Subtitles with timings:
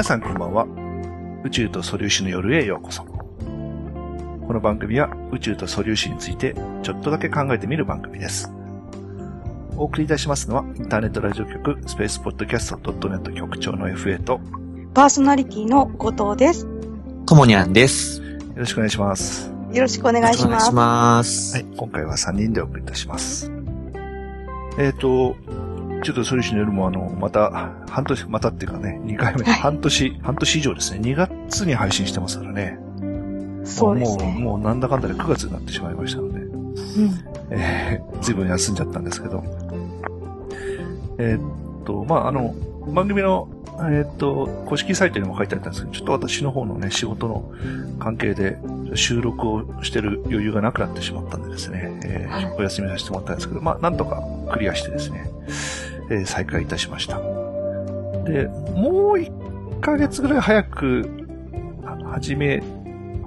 [0.00, 0.66] 皆さんこんばんは。
[1.44, 3.04] 宇宙と素粒子の夜へようこそ。
[3.04, 8.50] この番組は宇宙と素粒子についてちょっとだけ考えてみる番組です。
[9.76, 14.40] お送りいたしますのはインターネットラジオ局スペースポッドキャスト .net 局長の FA とよ
[14.94, 16.66] パーソナリティの後藤です。
[17.26, 18.22] ともにゃんです。
[18.56, 19.52] ろしくお願いします。
[19.70, 20.46] よろしくお願いします。
[20.46, 21.56] お願いします。
[21.56, 23.52] はい、今回は3人でお送りいたします。
[24.78, 25.36] えっ、と、
[26.02, 32.78] ちょっと素粒子の夜もあの、また、半年、またっていうかね、2回目、はい半年、半年以上ですね、2月に配信してますからね。
[33.00, 34.36] もう、そうですね。
[34.38, 36.70] もうなんだかんだで9月になってしまいましたので、うん。
[37.50, 39.44] えー、ずいぶん休んじゃったんですけど。
[41.18, 42.54] えーっと、まあ、あの、
[42.88, 47.52] 番組の、えーっと、公式サイトにも書いてあったんですけど、ちょっと私の方のね、仕事の
[47.98, 48.58] 関係で
[48.94, 55.30] 収録をしてる余裕がなくなってしまったんでですね、えーはいお休みさせてもらったんですけど、まあ、なんとかクリアしてですね、
[56.10, 57.18] えー再開いたしました。
[57.18, 61.08] で、もう1ヶ月ぐらい早く
[61.82, 62.62] は始め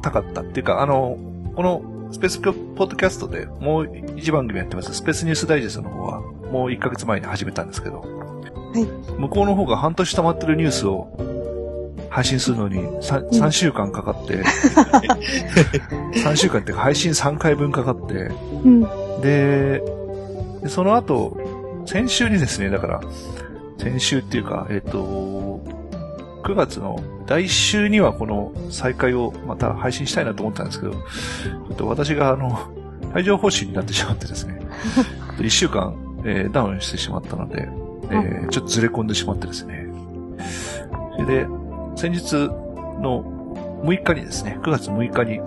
[0.02, 1.17] たかったっていうか、あの、
[1.56, 1.81] この
[2.12, 8.06] スペースポッドキャストでもう一番組やってます、スペースニュースダイジェストの方は、もう1ヶ月前に始めたんですけど、
[8.75, 8.86] い
[9.20, 11.08] 向こうの方が半年溜まってるニュースを
[12.09, 14.44] 配信するのに 3, 3週間かかって、
[16.22, 18.30] 3週間っていうか配信3回分かかって、
[18.64, 18.81] うん。
[19.22, 19.81] で、
[20.62, 21.38] でその後、
[21.86, 23.02] 先週にですね、だから、
[23.78, 25.62] 先週っていうか、えっ、と、
[26.44, 32.59] 9月の来週にはこの再開をまた配信したいなと思ったんですけど、ちょっと私があの、
[33.14, 34.59] 帯状疱疹になってしまってですね、
[35.40, 37.70] 1週間、えーダウンしてしまったので、
[38.09, 39.88] えーちょっとずれ込んでしまってですね。
[41.16, 41.47] それで、
[41.95, 42.34] 先日
[43.02, 43.23] の
[43.84, 45.42] 6日にですね、9月6日に、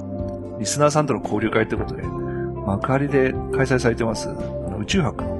[0.59, 4.29] リスナーさんとの交流会ということで、幕張で開催されてます、
[4.79, 5.36] 宇宙博の、ね、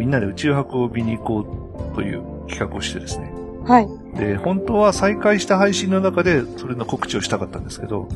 [0.00, 3.30] みんなで宇宙博を見に行こうという企画をしてですね。
[3.66, 3.88] はい。
[4.16, 8.08] で、本当は再開した配信の中でそれの告知をしたかったんですけど、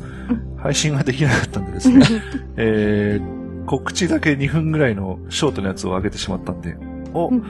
[0.57, 2.03] 配信ができなかったんでですね、
[2.57, 6.75] えー、告知だけ2分ぐらいのショートのやつを上げてしまったんで、
[7.13, 7.43] おうん、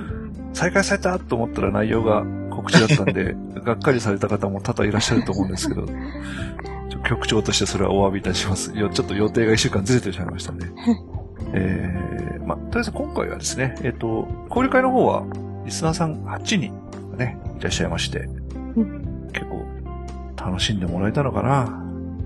[0.54, 5.86] 再開されたと思ったら内容が告知だったんで、 がっかりされた方も多々いらっしゃると思うんですけど、
[7.08, 8.74] 局長としてそれはお詫びいたします。
[8.74, 10.68] ちょっと予定が1週間ずれてしまいましたんで。
[11.58, 15.24] えー、まあ、とりあえず今回はですね、えっ、と、交流会の方は、
[15.66, 16.74] リスナーさん8人
[17.12, 19.66] がね、いらっしゃいまして、う結構、
[20.38, 21.64] 楽しんでもらえたのかな。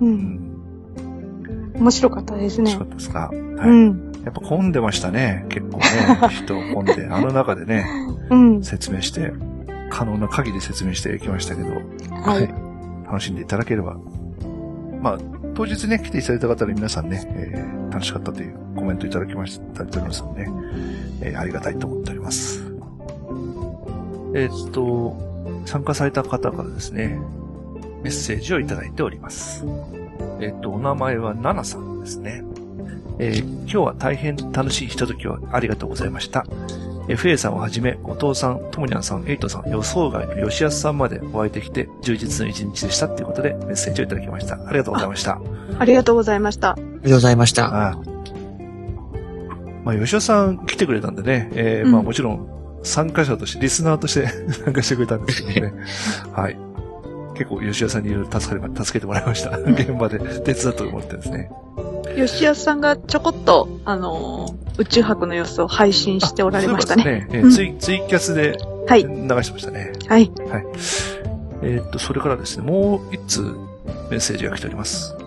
[0.02, 0.06] う。
[0.06, 2.86] うんん、面白かったですね楽しか。
[2.86, 3.20] ったですか？
[3.30, 3.70] はい。
[3.70, 4.12] うん。
[4.26, 5.46] やっぱ混んでましたね。
[5.50, 5.84] 結構ね、
[6.30, 7.86] 人混んで、あの中でね、
[8.30, 8.64] うん。
[8.64, 9.32] 説明して、
[9.90, 12.50] 可能な限り説明してきましたけど、はい。
[13.06, 13.98] 楽しんでいただければ。
[15.02, 15.18] まあ、
[15.60, 20.54] 当日ね、来ていただいた方で皆さんね、えー楽しかったというコメントいただきました、いただきますのでね、
[21.20, 22.64] えーありがたいと思っております。
[24.34, 25.18] えーっと、
[25.66, 27.20] 参加された方からですね、
[28.02, 29.66] メッセージをいただいております。
[30.40, 32.42] えっと、お名前はナナさんですね。
[33.20, 36.46] えー今日は大変楽しいひとときをありがとうございました。
[37.08, 44.56] FA さんをはじめ、後藤さん、ともにゃんさん、エイトさん、予想外の吉安さんまでお会いできて、充実の一日でしたっていうことでメッセージをいただきました。
[44.56, 45.40] ありがとうございました。
[45.80, 46.72] ありがとうございました。
[46.72, 47.66] ありがとうございました。
[47.66, 47.98] ああ
[49.84, 52.48] まあ、吉田さん来てくれたんでね、えーうんまあもちろん
[52.84, 54.28] 参加者として、リスナーとして
[54.64, 55.74] 参加してくれたんですけどね。
[56.34, 56.58] はい。
[57.34, 59.58] 結構吉田さんにいろいろ助かり、助けてもらいました。
[59.58, 61.50] 現場で手伝ってもらってですね。
[62.16, 67.04] 吉安さんがちょこっと、あのー宇宙博の様子を配信しておられましたね。
[67.04, 69.04] そうですね、えーうんツイツイキャスではい。
[69.04, 69.92] 流してましたね。
[70.08, 70.32] はい。
[71.62, 73.42] えーっと、それからですね、もう一通
[74.10, 75.18] メッセージが来ております。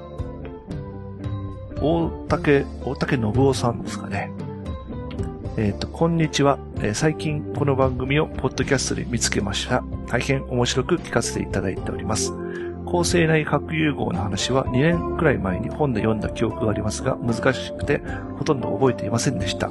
[1.82, 4.30] 大竹、大竹信夫さんですかね。
[5.58, 9.84] えーっと、こんにちは、えー最近この番組をポッドキャストで見つけました。
[10.06, 12.32] 大変面白く聞かせていただいております。
[12.92, 18.02] 構成内核融合の話は2年くらい前に本で読んだ記憶がありますが、難しくて
[18.36, 19.70] ほとんど覚えていませんでした。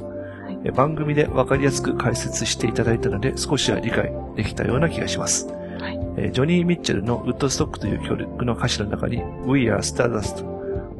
[0.64, 5.46] えー番組でわかりやすく解説していただいたので、少しは理解できたような気がします。
[5.80, 10.44] はいえージョニー・ミッチェルのウッドストックという曲の歌詞の中に We are Stardust,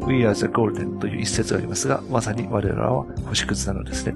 [0.07, 4.15] We are the Golden という一節がありますが、まさに我らは星屑なのですね。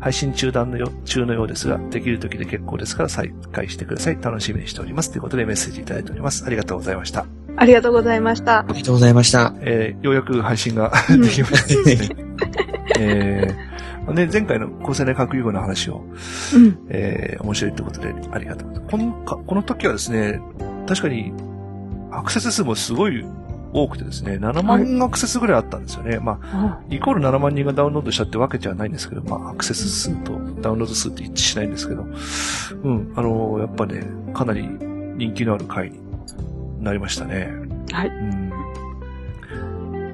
[0.00, 4.18] 配信中断のよ中のようですが、できる時で結構ですから再開してください。
[4.20, 5.10] 楽しみにしております。
[5.10, 6.44] ということでメッセージいただいております。
[6.44, 7.43] ありがとうございました。
[7.56, 8.64] ありがとうございましたあ。
[8.68, 9.54] りがとうございました。
[9.60, 12.16] えーようやく配信がうん できましたですね。
[12.98, 16.04] えーね、前回の構成内核融合の話を、
[16.54, 16.78] うん。
[16.88, 18.96] えー面白いということでありがとうございます。
[18.96, 20.40] このか、この時はですね、
[20.86, 21.32] 確かに
[22.10, 23.24] アクセス数もすごい
[23.74, 26.20] 多くてですね、7万アクセスぐらいあったんですよね。
[26.20, 32.06] まあ、あイコール7万人がダウンロードしたってわけじゃないんですけど、まあ、アクセス数とダウンロード数って一致しないんですけど、
[32.84, 34.68] うん、あのやっぱね、かなり
[35.16, 35.98] 人気のある回に
[36.84, 37.50] なりましたね。
[37.92, 38.08] はい。
[38.08, 38.52] うん。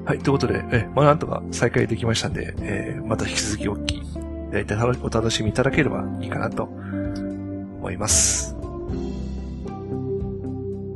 [0.05, 4.01] はい、ということで、え、まあ、なんとか再開できましたんで、えーまた引き続きお聞きい
[4.51, 4.73] ただいて
[5.03, 8.55] お楽しみいただければいいかなと思います。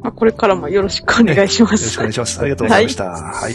[0.01, 1.97] まあ、これからもよろしくお願いしまよろしす。
[1.97, 2.39] くお願いします。
[2.39, 3.05] ありがとうございました。
[3.05, 3.53] はい。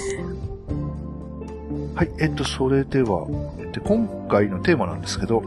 [1.95, 3.27] はい、えっと、それでは、
[3.73, 5.43] で今回のテーマなんですけど、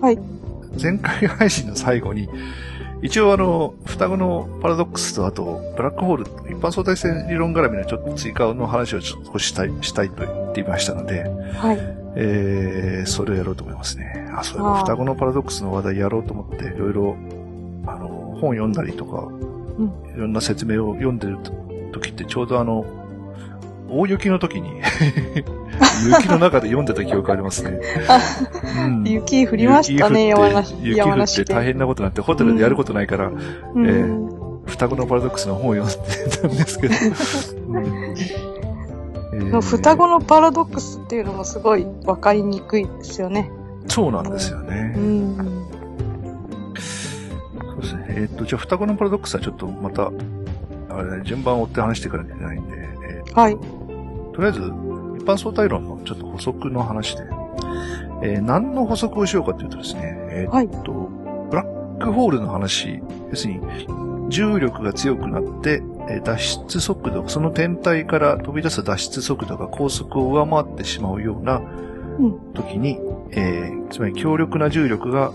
[0.00, 0.18] はい。
[0.80, 2.28] 前回配信の最後に、
[3.02, 11.78] 一応あの、双子のパラドックスと、あと、ブラックホール、一般相対性理論絡みのちょっと追加の話をちょっとしたい、したいと言っていましたので、はい。
[12.14, 14.28] えー、それをやろうと思いますね。
[14.32, 17.16] あ、そういえば双子のパラドックスの話題やろうと思って、いろいろ、
[17.86, 18.06] あの、
[18.40, 21.38] 本読んだりとか、うんいろんな説明を読んでる
[21.92, 22.84] 時ってちょうどあの、
[23.88, 24.80] 大雪の時に、
[26.06, 27.80] 雪の中で読んでた記憶ありますね。
[28.86, 31.26] うん雪降りましたね、山梨、雪降っ。
[31.26, 36.94] て大変なことになって、ホテルでやることないから、うんえー双子のパラドックスの本を読んでたんですけど。
[37.68, 43.50] うんえー双子のパラドックスっていうのもすごいわかりにくいですよね。
[43.88, 44.94] そうなんですよね。
[44.96, 45.36] うん。
[46.78, 48.06] そうですね。
[48.08, 50.12] えっ、と、じゃあ、双子のパラドックスはちょっとまた、
[50.90, 53.56] あれね、順番を追って話していかなきゃいけないんで、えーはい。
[54.34, 54.64] とりあえず、一
[55.24, 57.22] 般相対論のちょっと補足の話で、
[58.22, 60.68] えー何の補足をしようかというとですね、えっ、はい。
[60.68, 60.92] と、
[61.50, 63.60] ブラックホールの話、要するに、
[64.28, 71.60] 重力が強くなって、えー脱出速度、その天体から飛び出す脱出速度が高速を上回ってしまうような
[72.18, 72.98] うん時に、
[73.32, 75.32] えーつまり強力な重力が、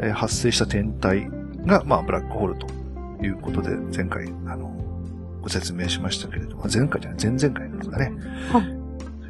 [0.00, 1.28] えー発生した天体
[1.64, 2.66] が、まあ、ブラックホールと
[3.24, 4.74] いうことで、前回、あの、
[5.40, 8.12] ご説明しましたけれども、前回じゃない、前々回ですかね。
[8.52, 8.81] はい。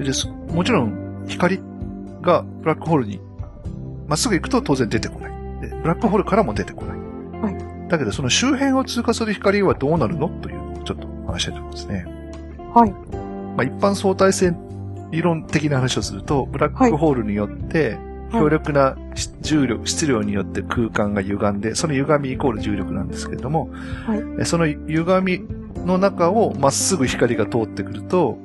[0.02, 0.28] です。
[0.28, 1.60] もちろん、光
[2.20, 3.20] がブラックホールに
[4.06, 5.32] まっすぐ行くと当然出てこない。
[5.60, 6.98] でブラックホールからも出てこない。
[7.40, 12.06] はいだけど、その周辺を通過する光はどうなるのというのをちょっと話したいと思いますね。
[12.72, 12.90] はい。
[12.90, 12.96] ま
[13.58, 14.54] あ、一般相対性
[15.10, 18.96] 理論的な話をすると、ブラックホールによって、はい強力な
[19.42, 23.68] 重力、質量によって空間が歪んで、その歪みイコール重力なんですけれども、
[24.06, 25.44] はいえその歪み
[25.84, 28.38] の中をまっすぐ光が通ってくると、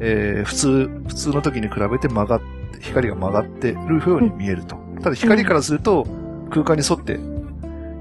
[0.00, 2.40] えー普通、普通の時に比べて曲がっ
[2.72, 4.76] て、光が曲がってるように見えると。
[5.02, 6.06] ただ光からすると、
[6.50, 7.18] 空間に沿って、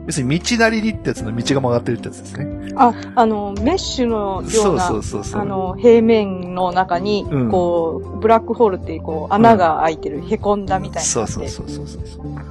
[0.05, 2.73] 要するに道なりにってやつの道が曲がってるってやつですね。
[2.75, 5.41] あ、あの、メッシュのよそううな、そうそうそう。
[5.41, 12.01] あの、平面の中に、うんこう、ブラックホールっていう、こう、穴が開いてる、凹んだみたいなそうそうそうそうそう。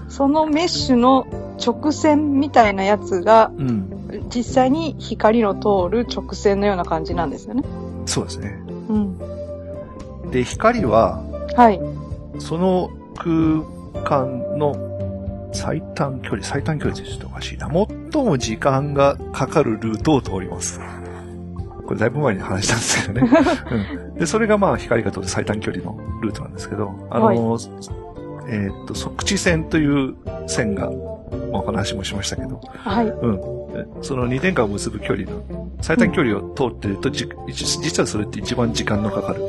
[0.08, 1.26] そのメッシュの
[1.64, 3.88] 直線みたいなやつが、うん。
[4.34, 7.64] 実際に光の通る直線のような感じなんですよね。
[8.06, 8.62] そうですね。
[8.92, 10.30] うん。
[10.30, 11.22] で、光は、
[11.56, 11.80] はい。
[12.38, 17.68] その空間の最短距離、最短距離ってちょっとおかしいな。
[17.68, 20.80] 最も時間がかかるルートを通ります。
[21.86, 23.30] これだいぶ前に話したんですけどね。
[24.10, 27.58] うん、で、それがまあ光が通る最短距離のルートなんですけど、あの、
[28.48, 30.14] えーっと、測地線という
[30.46, 33.06] 線が、まあお話もしましたけど、はい。
[33.08, 33.61] うん。
[33.74, 39.42] えその2点間を結ぶ距離の、最短距離を通ってると、じ実はそれって一番時間のかかる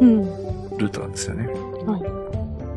[0.00, 0.24] うん。
[0.78, 1.46] ルートなんですよね。
[1.46, 2.18] は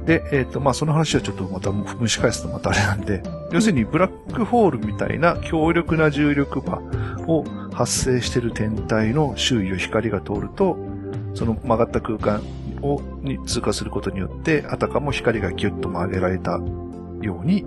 [0.05, 6.81] で、えっ、と、まあ、その話はちょっとまた蒸し返すとまたあれなんで、要するにブラックホールみたいな強力な重力場
[7.27, 10.77] を発生している天体の周囲を光が通ると、
[11.35, 12.41] その曲がった空間
[12.81, 16.53] をに通過することによって、あたかも光がギュッと曲げられた
[17.21, 17.65] ように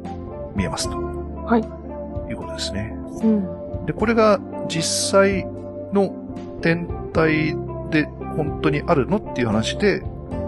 [0.57, 0.99] 見えますと。
[0.99, 1.84] はい。
[2.31, 2.97] いうことですね。
[3.23, 3.87] うん。
[3.87, 5.45] で、これが実際
[5.93, 6.15] の
[6.61, 7.55] 天体
[7.91, 8.05] で
[8.37, 10.03] 本当にあるのっていう話で、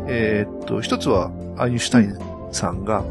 [0.08, 2.18] えーっと、一つはアインシュタイン
[2.52, 3.04] さんが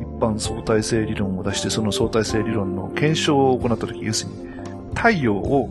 [0.00, 5.68] 一般相対性理論を出して、その相対性理論の検証を行ったとき、要するに太陽を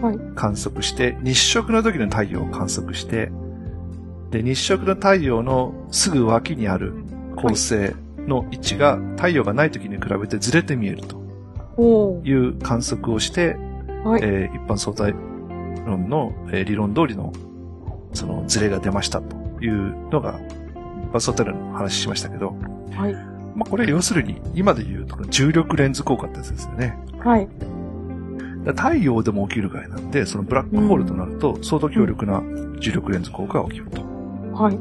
[0.00, 3.30] はい観測して、日食の時の太陽を観測して、
[4.30, 6.92] で、日食の太陽のすぐ脇にある
[7.36, 7.94] 恒星
[8.26, 11.23] の位置が太陽がない時に比べてずれて見えると。
[11.78, 13.56] いう観測をして、
[14.04, 14.20] はい。
[14.22, 15.12] えー一般相対
[15.86, 17.32] 論の、えー理論通りの
[18.12, 20.38] そのズレが出ましたというのが、
[21.02, 22.56] 一般相対論の話しましたけど、
[22.96, 23.14] はい。
[23.54, 26.98] まあ、これ要するに今で言うと重力レンズ効果ってやつですよね。
[27.20, 27.48] はい。
[28.66, 32.42] 太陽でも起きるぐらいなんで、そのブラックホールとなると相当強力な
[32.80, 34.02] 重力レンズ効果が起きると。
[34.54, 34.78] はい。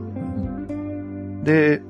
[1.46, 1.82] で、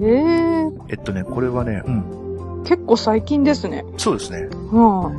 [0.02, 3.84] えええっとね、これはね、うん、結構最近ですね。
[3.98, 4.48] そうですね。
[4.72, 5.12] は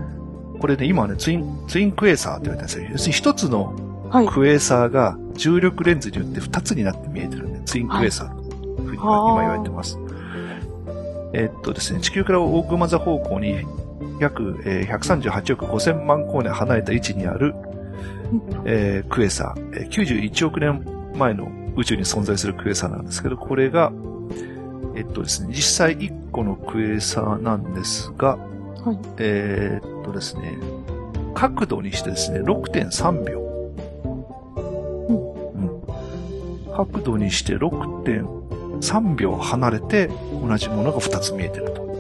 [0.59, 2.89] これね、今はね、ツイン、ツインクエーサーって言われてるんですよ。
[2.93, 3.75] 要するに一つの
[4.11, 4.29] はい。
[4.29, 9.99] クエーサーが重力レンズによって二つになって見えてるんで、ツインクエーサーというふうにはあ今言われてます。
[11.35, 13.67] えっとですね、地球から大熊座方向に
[14.21, 17.55] 約えー138億5000万光年離れた位置にある、
[18.65, 19.91] えークエーサー、えー
[20.31, 20.85] 91億年
[21.17, 23.93] 前の宇宙に存在するクエーサーなんですけど、これが、
[24.95, 28.99] えっとですね、実際1個のクエーサーなんですが、はい。
[29.19, 30.57] えーっとですね、
[31.35, 33.41] 角度にしてですね、6.3秒。
[35.09, 38.44] うん角度にして6.3秒
[39.39, 41.83] 離れて同じものが2つ見えてると。
[41.83, 41.95] うん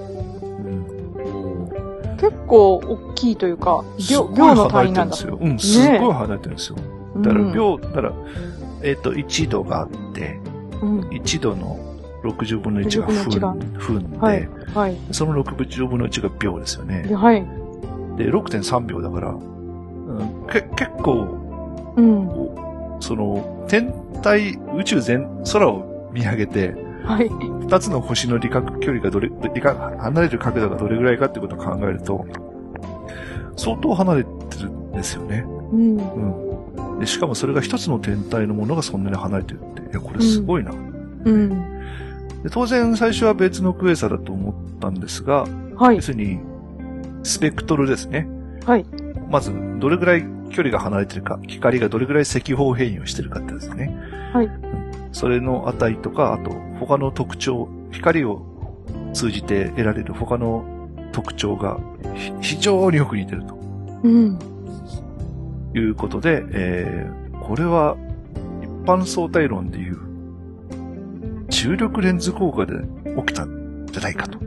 [2.16, 5.16] 結構大きいというか、秒、すごい秒の単離れ位なんだ。
[5.16, 5.82] てるんですよ。
[5.82, 6.76] うん、すっごい離れてるんですよ。
[7.16, 8.12] だからうん秒、だから、
[8.82, 10.38] えーっと、1度があって、
[10.80, 11.00] うん。
[11.08, 11.78] 1度の
[12.22, 14.48] 60分の1が60分の分、分で、はい。
[14.74, 14.96] はい。
[15.10, 17.14] その60分の1が秒ですよねで。
[17.14, 17.42] はい。
[18.16, 23.00] で、6.3秒だから、うん、け結構、うん。
[23.00, 27.28] その、天体、宇宙全、空を見上げて、はい。
[27.28, 32.24] 二つの星の理覚距離がどれ、理覚、離れる角度がどれぐらいかってことを考えると、
[33.56, 34.30] 相当離れて
[34.62, 35.44] るんですよね。
[35.46, 35.96] うん。
[35.96, 36.98] うん。
[37.00, 40.70] で、しかもそれが一つの天体のものがそんなに離れてるって、いや、これすごいな。
[40.70, 41.48] うん。
[42.42, 46.02] で当然、最初は別のクエーサーだと思ったんですが、はい要。
[46.02, 46.38] するに、
[47.22, 48.28] スペクトルですね。
[48.64, 48.86] はい。
[49.30, 53.98] まず、どれぐらい距離が離れてるか、光がどれぐらい赤方変異をしてるかってですね。
[54.32, 54.83] はいうん。
[55.14, 58.42] それの値とか、あと、他の特徴、光を
[59.12, 60.64] 通じて得られる他の
[61.12, 61.78] 特徴が
[62.14, 64.38] ひ非常によく似てるとうん。
[65.72, 67.96] いうことで、えー、これは
[68.60, 69.98] 一般相対論でいう
[71.48, 72.72] 重力レンズ効果で
[73.16, 74.38] 起きたんじゃないかと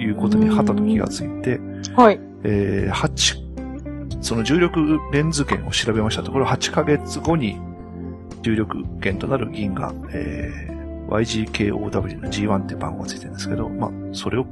[0.00, 1.60] いうことに旗と気がついて、
[1.94, 2.20] はい。
[2.42, 7.60] えー、8、その重力レンズ圏を調べましたところ、8ヶ月後に
[8.42, 14.46] 重力圏となる銀河、えー、YGKOW の G1 って番号がついてるんですけど、まあ、それを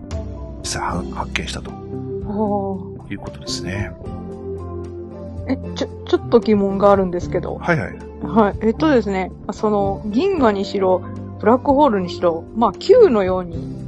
[0.61, 1.71] 実際は発見したと
[3.11, 3.91] いうことですね。
[5.49, 7.57] え、ちょ、ちょっと疑問があるんですけど。
[7.57, 7.99] はいはい。
[8.23, 8.59] はい。
[8.61, 11.03] えっとですね、その、銀河にしろ、
[11.41, 13.79] ブラックホールにしろ、まあ、球のように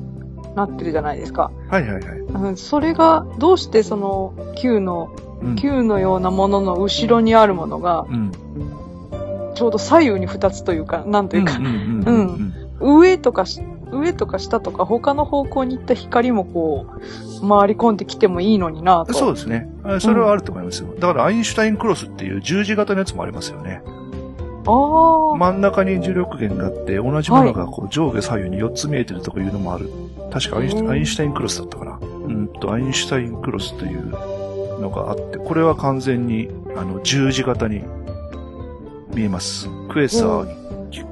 [0.55, 1.51] なってるじゃないですか。
[1.69, 2.03] はいはいはい。
[2.03, 5.11] うんそれが、どうしてその、球の、
[5.43, 5.57] うん。
[5.57, 8.33] 球のようなものの後ろにあるものが、うん。
[9.61, 11.73] ちょうど左右に二つというか、なんというか、うんうん
[12.07, 12.51] うん
[12.81, 12.99] うん。
[12.99, 13.61] 上とかし、
[13.93, 16.87] 上とか下とか他の方向に行った光もこ
[17.43, 19.13] う、回り込んできてもいいのになと。
[19.13, 19.69] そうですね。
[19.85, 20.95] あそれはあると思いますよ。
[20.99, 23.83] だからアインシュタインクロスっていう十字型のやつもありますよね。
[24.67, 29.91] ああ、真ん中に重力源があって、同じものがこう上下左右に4つ見えてるとかいうのもある。
[30.33, 31.99] 確かアインシュうんアインシュタインクロスだったかな。
[32.01, 34.11] うんと、アインシュタインクロスという
[34.81, 37.83] のがあって、これは完全にあの十字型に
[39.15, 39.69] 見えます。
[39.89, 40.61] クエサうー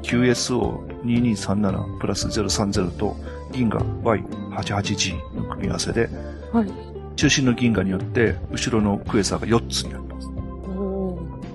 [0.02, 3.16] QSO2237 プラス030と
[3.52, 6.08] 銀河 Y88G の組み合わせで、
[6.52, 6.70] はい。
[7.16, 10.28] 中心の銀河によって後ろのクエサーが4つになってます。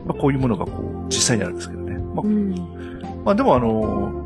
[0.05, 1.97] まあ、こういうものがこう実際にあるんですけどね。
[1.97, 2.55] まあうん。
[3.25, 4.23] まあでもあのー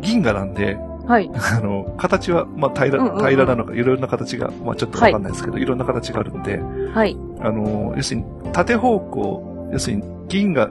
[0.00, 0.76] 銀河なんで、
[1.08, 1.28] はい。
[1.34, 6.60] あの、形は、まあ平ら、平らなのか、いろんな形が、まあちょっとわかんないですけど、い、ろんな形があるんで、
[6.94, 7.16] はい。
[7.40, 10.68] あのー要するに、縦方向、要するに銀河、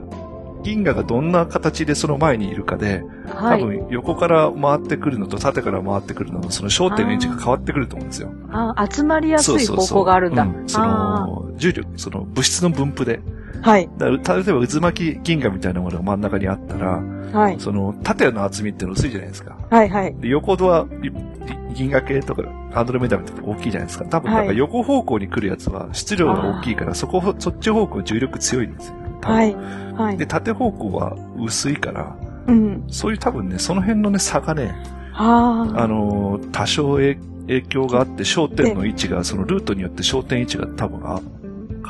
[0.62, 3.60] 銀河がどんな形でその前にいるかで、はい。
[3.60, 8.30] 多分横から回ってくるのと縦から回ってくるのの、その焦点の位置が変わってくると思うんですよ。
[8.50, 10.42] あー集まりやすい方そうそうそう向があるんだ。
[10.42, 13.20] うんそあの、重力、その物質の分布で。
[13.20, 13.88] ーはい。
[13.98, 14.18] だ例え
[14.52, 17.56] ば渦巻き銀河みたいなものが真ん中にあったら、はい。
[17.58, 19.56] その縦の厚みっていうの薄いじゃないですか。
[19.70, 19.88] はい。
[19.88, 20.14] はい。
[20.14, 21.14] で横はりり
[21.74, 22.42] 銀河系とか
[22.74, 24.04] アンドロメダみたいな大きいじゃないですか。
[24.06, 28.94] 多分なんかはい横方向に来るやつは質量が大きいから、そこ、そっち方向重力強いんですよ。
[29.22, 29.54] はい。
[29.54, 30.26] はいで、。
[30.26, 32.84] 縦方向は薄いから、うん。
[32.88, 34.74] そういう多分ね、その辺のね、差がね、
[35.12, 35.82] ああ。
[35.82, 41.20] あのー多少影影響があって、焦点の位置が、そのルートによって焦点位置が多分あ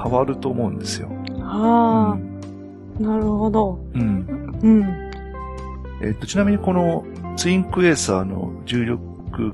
[0.02, 1.10] 変わると思うんですよ。
[1.42, 3.80] ああ、なるほど。
[3.94, 4.58] うん。
[4.62, 4.84] うん。
[6.00, 7.04] えっと、ちなみにこの
[7.36, 9.00] ツインクエーサーの重力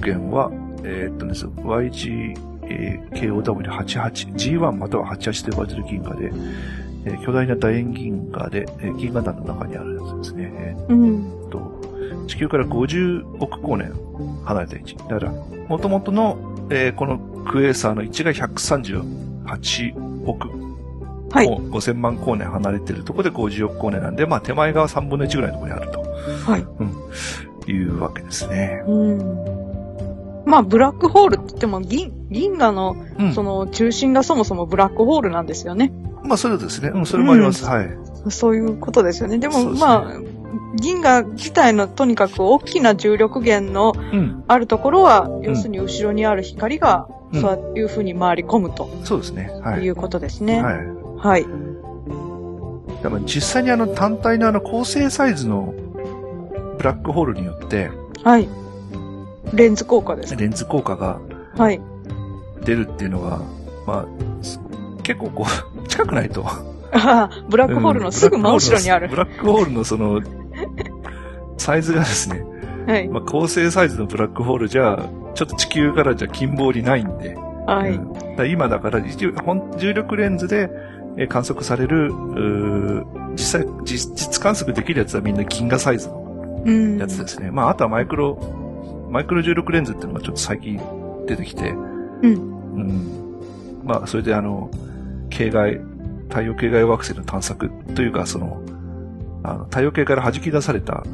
[0.03, 0.51] 源は、
[0.83, 6.33] えっとです、YGKOW88、G1 または88と呼ばれている銀河で、
[7.07, 10.53] えー巨大な楕円銀河で、えー銀河団の中にあるやつですね。
[10.57, 11.51] えうん。
[11.51, 11.81] と、
[12.27, 13.93] 地球から50億光年
[14.45, 14.97] 離れた位置。
[14.97, 15.33] だから、
[15.69, 16.37] 元々の、
[16.71, 20.49] えーこのクエーサーの位置が138億
[21.31, 21.47] はい。
[21.49, 26.01] 5000万光年離れてるところで50億光年なんで、まあ手前側3分の1ぐらいのところにあると。
[26.51, 27.71] はい。
[27.71, 28.83] いうわけですね。
[28.87, 29.19] うん。
[30.47, 33.33] まあ、ブラックホールって言っても、銀、銀河の、うん。
[33.35, 35.91] その、中心がそもそもブラックホールなんですよね。
[36.25, 36.89] まあ、それですね。
[36.89, 37.65] うん、それもあります。
[37.65, 37.91] はい。
[38.31, 39.39] そういうことですよね。
[39.39, 40.21] でも、まあ、
[40.77, 44.45] 銀河自体のとにかく大きな重力源のうん。
[44.49, 49.51] あるところは、要するに後ろにある光が、うんそういう風に回り込むとそうですね。
[49.65, 49.89] はいい。
[49.89, 50.63] うことですね。
[50.63, 50.75] はい。
[51.19, 51.47] はい。
[53.03, 55.75] だから実際にあの単体のあの構成サイズの
[56.79, 57.91] ブラックホールによって、
[58.23, 58.49] はい。
[59.53, 60.37] レンズ効果です。
[60.37, 61.19] レンズ効果が
[61.57, 61.81] はい。
[62.65, 63.41] 出るっていうのが、
[63.85, 64.61] まあ、す
[65.05, 65.47] 結構こ
[65.85, 66.45] う、 近くないと。
[66.47, 66.61] あ
[67.31, 69.17] あブラックホールのすぐ真後ろにあるブ。
[69.17, 70.21] ラックホールのその、
[71.57, 72.45] サイズがですね、
[72.87, 73.09] はい。
[73.09, 74.99] まあ、構成サイズのブラックホールじゃ、
[75.35, 77.93] ちょっと地球からじゃ近傍にないんで、はい。
[77.93, 80.69] うんだから今だから重力レンズで
[81.17, 82.13] えー観測される、
[83.33, 86.99] 実際、実実観測できるやつはみんな銀河サイズのうん。
[86.99, 87.51] やつですね。
[87.51, 88.39] まあ、あとはマイクロ、
[89.11, 90.81] マイクロ重力レンズっていうのがちょっと最近
[91.27, 92.33] 出てきて、うん。
[92.33, 92.35] う
[92.81, 93.11] ん。
[93.85, 94.71] まあ、それであの、
[95.35, 95.81] 系外、
[96.29, 98.63] 太陽系外惑星の探索というか、その、
[99.43, 101.05] あの、太陽系から弾き出された、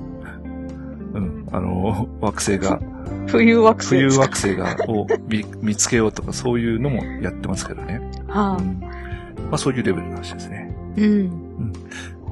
[1.14, 2.80] うん、あの、惑星が、
[3.26, 4.18] 冬惑星冬。
[4.18, 8.00] 惑星が、を見見つけようとか、そういうのもやってますけどね。
[8.28, 8.60] はあう。
[8.60, 8.80] ん。
[8.80, 10.74] まあ、そういうレベルの話ですね。
[10.96, 11.72] うん。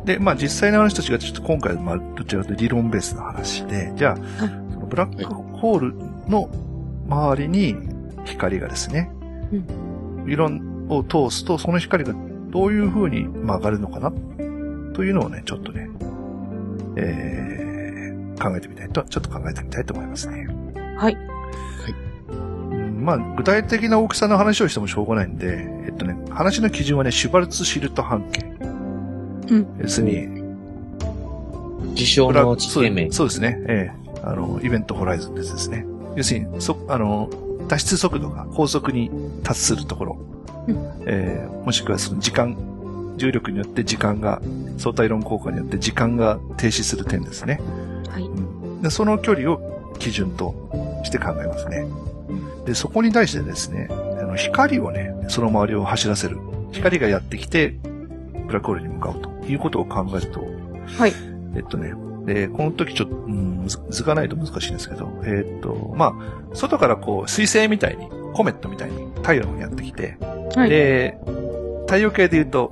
[0.04, 5.94] で、まあ、実際の話と違って、ちょっと今回は、まあ、どちらかというと理論ベースの話で、じゃあ、はいそのブラックホール
[6.28, 6.48] の
[7.08, 7.76] 周りに
[8.24, 9.10] 光がですね、
[10.26, 12.14] 理論を通すと、その光が
[12.50, 14.12] どういう風に曲がるのかな、
[14.94, 15.90] というのをね、ちょっとね、
[16.96, 20.46] えー、考えてみたいと、ちょっと考えてみたいと思いますね。
[20.96, 21.16] はい。
[22.30, 28.42] うんまあ、具体的な大きさの話をしてもしょうがないんで、えっとね、話の基準はね、シュバルツシルト半径。
[29.50, 29.66] うん。
[29.80, 30.38] 要するに、
[31.90, 33.10] 自称の地点名。
[33.10, 33.56] そうですね。
[33.66, 35.86] ええあの、イベントホライズンですですね。
[36.16, 37.30] 要するに、そ、あの、
[37.68, 39.10] 脱出速度が高速に
[39.42, 40.18] 達するところ。
[40.68, 42.56] うんええもしくはその時間、
[43.16, 44.40] 重力によって時間が、
[44.78, 47.60] 相対論効果によって時間が停止する点ですね。
[48.10, 48.22] はい。
[48.22, 50.54] うんで、その距離を基準と
[51.04, 51.86] して考えますね。
[52.64, 56.38] で、そこに対してですね、あの光をね、その周りを走らせる。
[56.72, 57.74] 光がやってきて、
[58.46, 60.46] ブラックホールに向かうということを考えると、
[60.98, 61.12] はい。
[61.56, 61.94] えっとね、
[62.26, 66.14] で、この時ちょっと、うん、図図がないと難しいんですけど、えっと、ま
[66.52, 70.16] あ、外からこう、水星みたいに、コメットみたいに太陽にやってきて、
[70.54, 70.70] はい。
[70.70, 71.18] で、
[71.86, 72.68] 太陽系で言うと、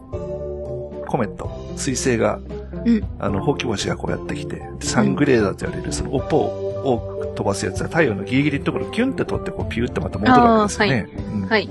[1.09, 2.40] コメット、水星が、
[2.85, 11.09] うんあの、ほうき星がこうやってきて、でサングレーダーと言われる、その、尾っぽを多く飛ばすやつは太陽のギリギリのところをキュンって取って、こう、ピューってまた戻るわけですよね。
[11.33, 11.69] うんはい。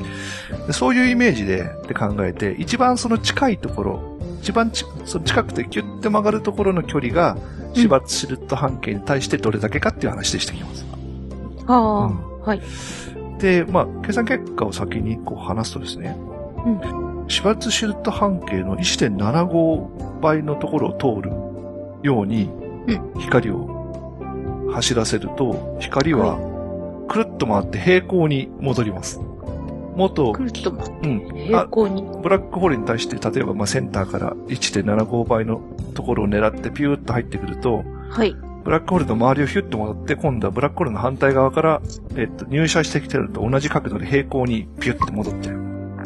[0.68, 7.38] でそういうイメージでで考えて、一番その近いところ、一番ちその近くてキュッて曲がるところの距離が、
[7.74, 10.86] シュバッツシルット半径に対してどれだけかっていう話でしてきます。
[11.68, 12.48] はうんあ。
[12.48, 12.62] はい。
[13.40, 16.16] で、まあ、計算結果を先にこう話すとですね、
[17.28, 21.32] シュバッツシルット半径の1.75倍のところを通る
[22.04, 22.50] ように
[22.88, 26.38] う光を走らせると、光は
[27.08, 29.20] くるっと回って平行に戻ります。
[29.96, 31.46] もっと、くるっと待ってうん。
[31.46, 32.04] 平行に。
[32.22, 35.62] ブラックホールに対して、例えばまあセンターから1.75倍の
[35.94, 38.36] ところを狙ってピューッと入ってくると、はい。
[38.66, 41.82] ブラックホールの周りをヒュッと戻って、今度はブラックホールの反対側から、
[42.18, 45.60] えっと、入射してきてると同じ角度で平行にピュッと戻ってる。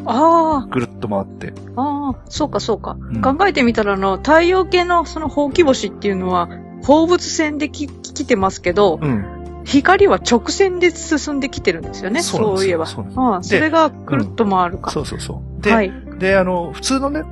[0.06, 1.54] あぐるっと回って。
[1.78, 2.98] あ、ああ、そうかそうか。
[3.00, 6.50] うん考えてみたら、あの、太陽系のそのほうき星っていうのは、
[6.84, 9.62] 放物線でき来てますけど、うん。
[9.63, 12.24] 光は直線で進んできてるんですよね。
[12.24, 12.88] そういえば。
[12.88, 14.91] そうああ、それがくるっと回るか。
[14.91, 15.62] そうそうそう。
[15.62, 15.93] で、はい。
[16.17, 17.24] で、あの、普通のね、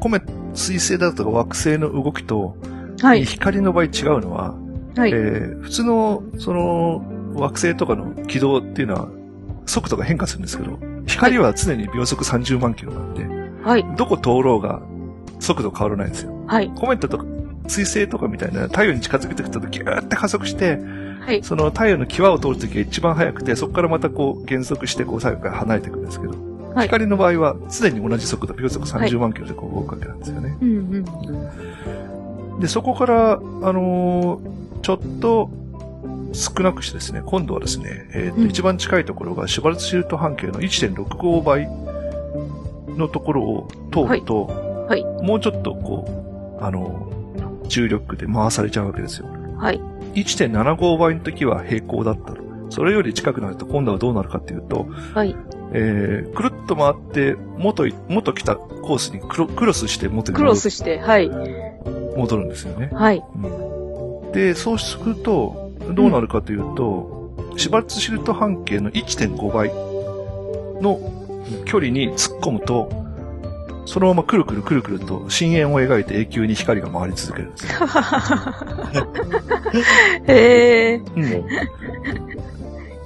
[0.00, 0.22] コメ、
[0.54, 2.56] 水星だとか惑星の動きと、
[3.02, 3.24] はい。
[3.24, 4.54] 光の場合違うのは、
[4.96, 5.10] はい。
[5.10, 9.08] えー普通の、その、惑星とかの軌道っていうのは、
[9.66, 13.26] 速度が変化するんですけど、光は常に秒速30万キロなんで、
[13.64, 13.84] はい。
[13.96, 14.80] どこ通ろうが
[15.40, 16.32] 速度変わらないんですよ。
[16.46, 16.70] はい。
[16.74, 17.24] コメットとか
[17.68, 20.78] 水星とかみたいな太陽に近づけてくるとギューって加速して、
[21.20, 21.42] はい。
[21.44, 26.32] その太陽の際を通るときが一番速くて、そこからまたこう減速してこう最後から離れていくんですけど、
[26.74, 30.56] はい光の場合は常に同じ速度、秒速30万キロでこう動くわけなんですよね。
[30.60, 32.60] うんうん。
[32.60, 35.50] で、そこから、あのーちょっと
[36.32, 41.68] 少なくしてですね、今度はですね、えーとうん一番近いところがシュバルツシルト半径の1.65倍
[42.96, 47.12] のところを通ると、はいもうちょっとこう、あのー
[47.72, 49.26] 重力で回されちゃうわけですよ。
[49.56, 49.80] はい。
[50.14, 52.70] 1.75倍の時は平行だったの。
[52.70, 55.34] それより近くなると今度はどうなるかっていうと、はい。
[55.72, 61.30] えー、くるっと回って、元い、元来たコースにクロクロスして元にクロスして、はい。
[62.16, 62.90] 戻るんですよね。
[62.92, 63.24] はい。
[64.32, 69.68] で、そうすると、どうなるかというと、シュバルツシルト半径の1.5倍
[70.80, 71.00] の
[71.64, 72.90] 距離に突っ込むと、
[73.84, 77.72] そのままくるくるくるくると深淵を描いて永久に光が回り続けるんですよ。
[80.28, 80.94] へえ。
[80.94, 81.22] うん、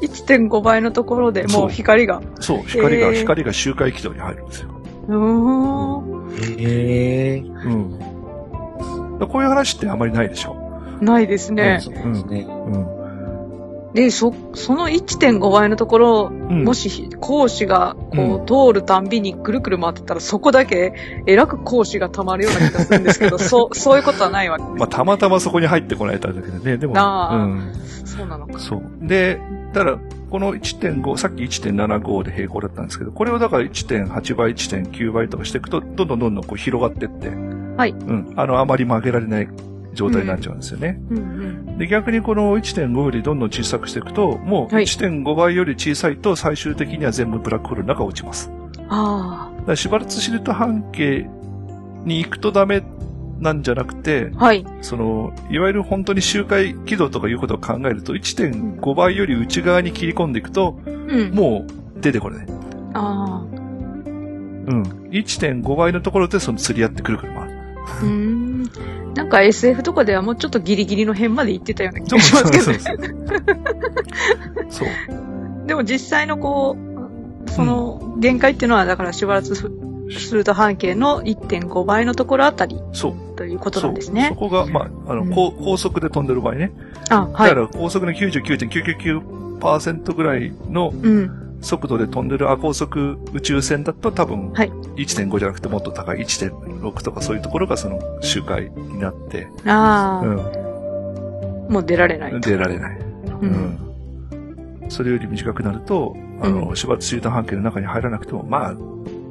[0.02, 2.20] 1.5倍のところでもう光が。
[2.40, 4.68] そう、光が、へー光が周回軌道に入るんですよ。
[5.08, 6.62] うーん。
[6.62, 7.38] へえ。
[7.38, 7.98] うん。
[9.28, 10.65] こういう話ってあまりないでしょ。
[11.00, 11.80] ないですね。
[11.82, 12.46] そうですね。
[12.48, 12.52] う
[12.92, 12.96] ん。
[13.96, 20.92] で、そ、その1.5倍のところ、うん、もし光子がこう通るたんびにぐるくる回ってたら、そこだけ
[21.26, 24.74] えらく光子が溜まるような気がするんですけど、 そう、そういうことはないわけです。
[24.78, 27.72] まあ、たまたまそこに入ってこないとあれだけどね、でも、なあうん。
[28.04, 28.59] そうなのか。
[28.59, 28.82] そう。
[29.00, 29.40] で、
[29.72, 29.98] だから、
[30.30, 37.30] この1.5、さっき1.75で平行だったんですけど、これをだから1.8倍、1.9倍とかしていくと、どんどんどんどんこう広がっていって、
[37.76, 38.32] はいうん。
[38.37, 39.48] あの、あまり曲げられない
[39.96, 41.00] 状態になっちゃうんですよね。
[41.11, 41.78] うんうん。
[41.78, 48.52] で、逆にこの1.5よりどんどん小さくしていくと、もうはい1.5倍より小さいと最終的には全部ブラックホールの中落ちます。
[48.88, 51.28] あだからシュバルツシルト半径
[52.04, 52.85] に行くとダメ
[53.40, 54.44] なんじゃなくて、あ。
[54.44, 54.64] はい。
[54.80, 61.30] その、いわゆる本当に周回軌道とかいうことを考えると、1.5倍より内側に切り込んでいくと、うん。
[61.32, 62.46] もう出てこれね。
[62.94, 63.56] ああ。
[63.56, 64.82] うん。
[65.11, 67.56] 1.5倍のところでその釣り合ってくるくる回る。
[67.56, 69.06] うーん。
[69.16, 72.79] なんか SF とかではもうちょっとギリギリの辺まで行ってたような気がしますけどね。
[74.68, 74.88] そう。
[75.66, 76.76] でも実際のこ
[77.46, 79.62] う、その限界っていうのは、だからシュバルツス
[80.35, 83.14] ルート半径の1.5倍のところあたりそう。
[83.37, 84.35] ということなんですねそ。
[84.38, 86.72] こが、まあ、あの、うん高高速で飛んでる場合ね。
[87.09, 87.61] あ、はいだか。
[87.62, 91.45] ら高速の99.999%ぐらいのうん。
[91.66, 102.48] 速度で飛んでる亜高速宇宙船だと多分、はい1.5じゃなくてもっと高い1.6とかそういうところがその周回になって、ああ、うもう出られないん、と。
[102.48, 102.98] 出られない。
[102.98, 103.05] う。
[103.42, 104.87] うんん。
[104.88, 108.76] それより短くなると、あの、シュバート半径の中に入らなくても、まあ、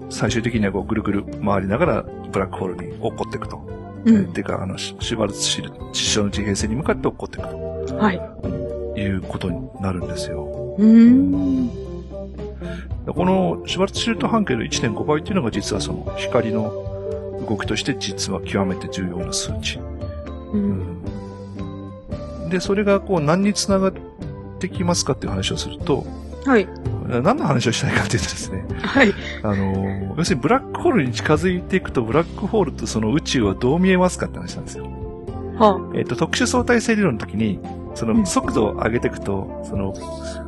[0.09, 3.57] 最終的にはこうぐるぐる回りながらブラックホールに落っこっていくと。
[4.05, 4.25] うん。
[4.25, 8.21] っていうか、あの、シシュバルツシル地上の地平線に向かって落っこっていくはい。
[8.93, 10.75] ということになるんですよ。
[10.77, 11.94] うーん。
[13.07, 16.85] このシュバルツシルト半径の1.5倍っていうのが実はその光の
[17.47, 19.79] 動きとして実は極めて重要な数値。
[20.53, 22.49] うん。
[22.49, 23.93] で、それがこう何につながっ
[24.59, 26.05] てきますかっていう話をすると、
[26.45, 26.67] はい。
[27.07, 29.13] 何の話をしたいかっていうとですね、はい。
[29.43, 34.85] あの、要するにブラックホールに近づいていくと、ブラックホールとその宇宙はどう見えますかって話なんですよ。
[35.57, 37.59] はえっ、と、特殊相対性理論の時に、
[37.93, 39.93] その速度を上げていくと、その、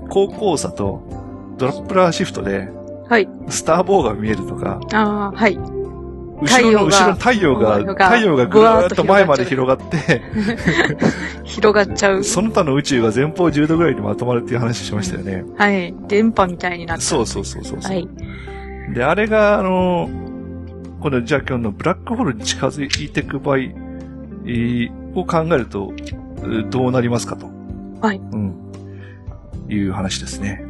[0.10, 1.27] 高校差と
[1.58, 2.70] ドラップラーシフトで、
[3.10, 3.14] あ。
[3.14, 3.30] はい。
[3.50, 5.56] スターボーが見えるとか、ああ、はい。
[6.40, 10.22] 後ろの、後ろの太陽が、太陽がぐーっと前まで広がって、
[11.44, 12.24] 広がっちゃう。
[12.24, 15.44] その他の宇宙が前方10度ぐらいにまとまるっていう話しましたよね。
[15.58, 15.96] はい。
[16.08, 17.80] 電波みたいになっちゃそうそうそうそう。
[17.80, 18.08] はい。
[18.94, 20.10] で、あれが、あの、
[21.00, 27.50] この、じゃあ今日のブラックホールに近づいていく場合、えーを考えると、えーどうなりますかと。
[28.02, 28.22] はい。
[28.32, 28.54] うん。
[29.70, 30.64] いう話ですね。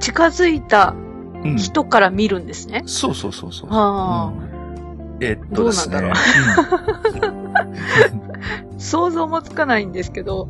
[0.00, 0.94] 近づいた
[1.44, 1.56] うん。
[1.56, 2.82] 人から見るんですね。
[2.86, 3.70] そうそうそうそう。
[3.70, 4.50] あうん
[5.22, 6.00] えーっとですね。
[6.00, 6.14] どうあ。
[8.78, 10.48] 想像もつかないんですけど、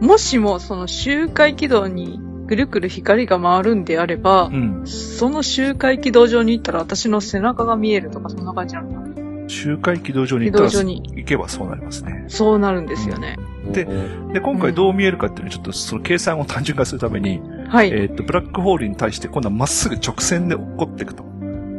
[0.00, 4.82] もしもその周回軌道にぐるくる光が回るんであればう、ん。
[4.86, 9.48] その周回軌道上に行ったら私の背中が見えるとかそんな感じなのかなうん。
[9.48, 12.24] 周回軌道上に行ったら軌道上に行けばそうなりますね。
[12.28, 13.36] そうなるんですよね。
[13.72, 13.84] で
[14.32, 17.40] で、今回どう見えるかっていうのはちょっとその計算を単純化するために、
[17.72, 17.88] はい。
[17.90, 21.24] えーっと、ブラックホールに対して今度はまっすぐ直線で起こっていくと。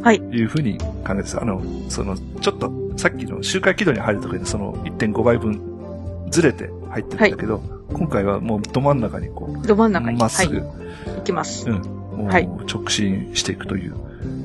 [0.02, 1.40] はいいうふうに考えてます。
[1.40, 5.62] あの、その、ちょっと、さっきの周回軌道に入るときにその1.5倍分
[6.30, 7.62] ずれて入ってるんだけど、
[7.94, 10.18] 今回はもうど真ん中にこう、ど真ん中に。
[10.18, 10.66] まっすぐ、はい。
[11.18, 11.70] 行きます。
[11.70, 13.94] うん、もうはい直進していくという、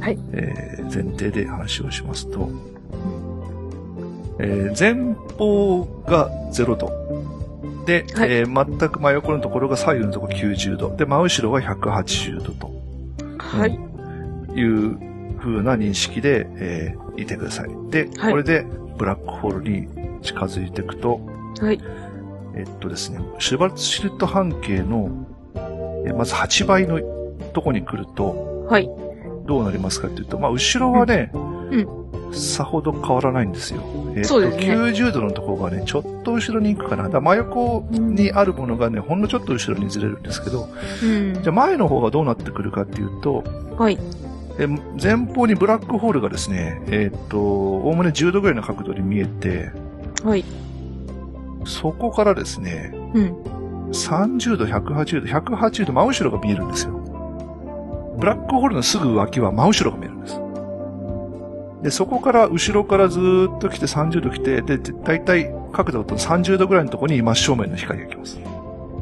[0.00, 2.50] はいえー前提で話をしますと、
[4.38, 7.07] えー前方が0度。
[7.88, 10.94] で、はいえー全く真横のところが左右のところ90度。
[10.94, 12.70] で、真後ろが180度と
[13.38, 13.78] はい。
[14.54, 14.98] いう
[15.38, 17.70] 風な認識で、えーいてください。
[17.90, 18.64] で、はいこれで
[18.98, 19.88] ブラックホールに
[20.22, 21.20] 近づいていくと、
[21.60, 21.80] はい。
[22.54, 25.10] えっとですね、シュバルツシルト半径の、
[26.04, 27.00] えーまず8倍の
[27.54, 28.88] とこに来ると、はい。
[29.46, 31.76] どうなりますかっていうと、まあ、後ろはね、う
[32.32, 33.82] さほど変わらないんですよ。
[34.16, 37.08] えっとそうですね90度のところがね、ちょっと後ろに行くかな。
[37.08, 40.68] だ真横にあるものがね、ほんのちょっと後ろにずれるんですけど、
[41.02, 43.44] うんじゃあ前の方がどうなってくるかっていうと、
[43.76, 43.98] はい。
[44.58, 44.66] え
[45.00, 49.70] 前方にブラックホールがですね、えっと、おおむね10度ぐらいの角度に見えて、
[50.24, 50.44] はい。
[51.64, 53.58] そこからですね、うん。
[53.92, 56.92] 30度、180度、180度真後ろが見えるんですよ。
[58.18, 60.40] ブラックホールのすぐ脇は真後ろが見えるんです。
[61.82, 68.38] で、そこから後ろからずーっと来て30度来て、で、だいたい角度と30度ぐらいのところに真正面の光が来ます。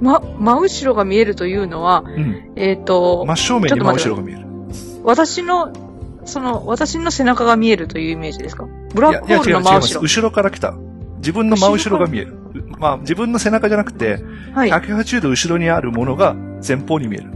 [0.01, 2.53] ま、真後ろが見えるというのは、うん。
[2.57, 4.47] えっ、と、真正面に真後ろが見える。
[5.05, 5.73] 私の、
[6.27, 8.67] その、私の背中が見えるというイメージですか？
[8.95, 9.65] ブラックホールいやいや違う違います。
[9.65, 10.01] の真後ろ。
[10.03, 10.75] 後ろから来た。
[11.19, 12.37] 自分の真後ろが見える。
[12.79, 14.23] まあ、自分の背中じゃなくて、
[14.55, 14.71] はい。
[14.71, 16.35] 180度後ろにあるものが
[16.67, 17.31] 前方に見える。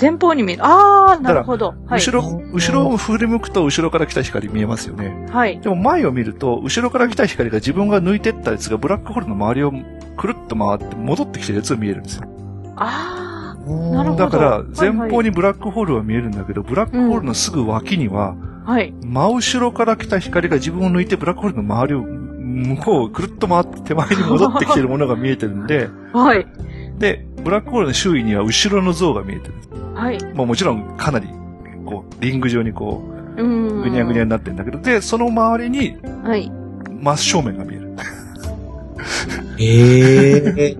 [0.00, 0.62] 前方に見える。
[0.64, 1.74] あー、なるほど。
[1.86, 2.00] はい。
[2.00, 5.26] 後ろ、後ろを振り向くと後ろから来た光見えますよね。
[5.30, 5.60] はい。
[5.60, 9.72] でも前を見ると、後ろから来た光が自分が抜いてったやつがブラックホールの周りを
[10.16, 12.28] くるっと回って戻ってきてるやつが見えるんですよ。
[12.76, 18.92] あなるほどだからい、前方にブラックホールは見えるんだけど、ブラックホールのすぐ脇には、ー、はい。
[19.04, 26.46] 真後ろから来た光が自分を抜いてブラックホールの周りを向こうをくるっと回って手前に戻ってきてるものが見えてるんで、 はい。
[26.98, 29.54] で、ブラックホールの周囲には後ろの像が見えてる。
[29.94, 30.18] はい。
[30.34, 31.28] まあもちろんかなり、
[31.84, 33.02] こう、リング状にこ
[33.36, 33.42] う。
[33.42, 36.50] う、ぐにゃぐにゃになってるんだけど、で、その周りにはい。
[37.00, 37.96] 真正面が見える。
[39.58, 40.76] ええ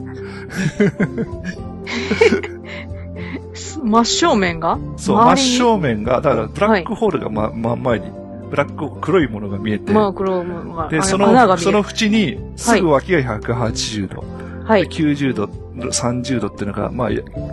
[3.84, 4.78] 真正面が？
[4.96, 5.56] そう、真周りに？
[5.56, 8.10] 正面が、だからブラックホールがま、真ん前に、
[8.50, 10.88] ブラック、黒いものが見えて、まあ、黒いものが。
[10.88, 14.26] で、あその、穴が見えるその縁に、すぐ脇が180度、で
[14.64, 14.84] はい。
[14.84, 15.44] 90度、
[15.76, 17.08] 30度っていうのが、まあ、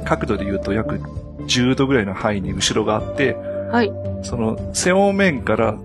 [0.06, 1.00] 角度で言うと約
[1.50, 3.36] 10度ぐらいの範囲に後ろがあって、
[3.72, 3.92] はい。
[4.24, 5.76] その、背面から、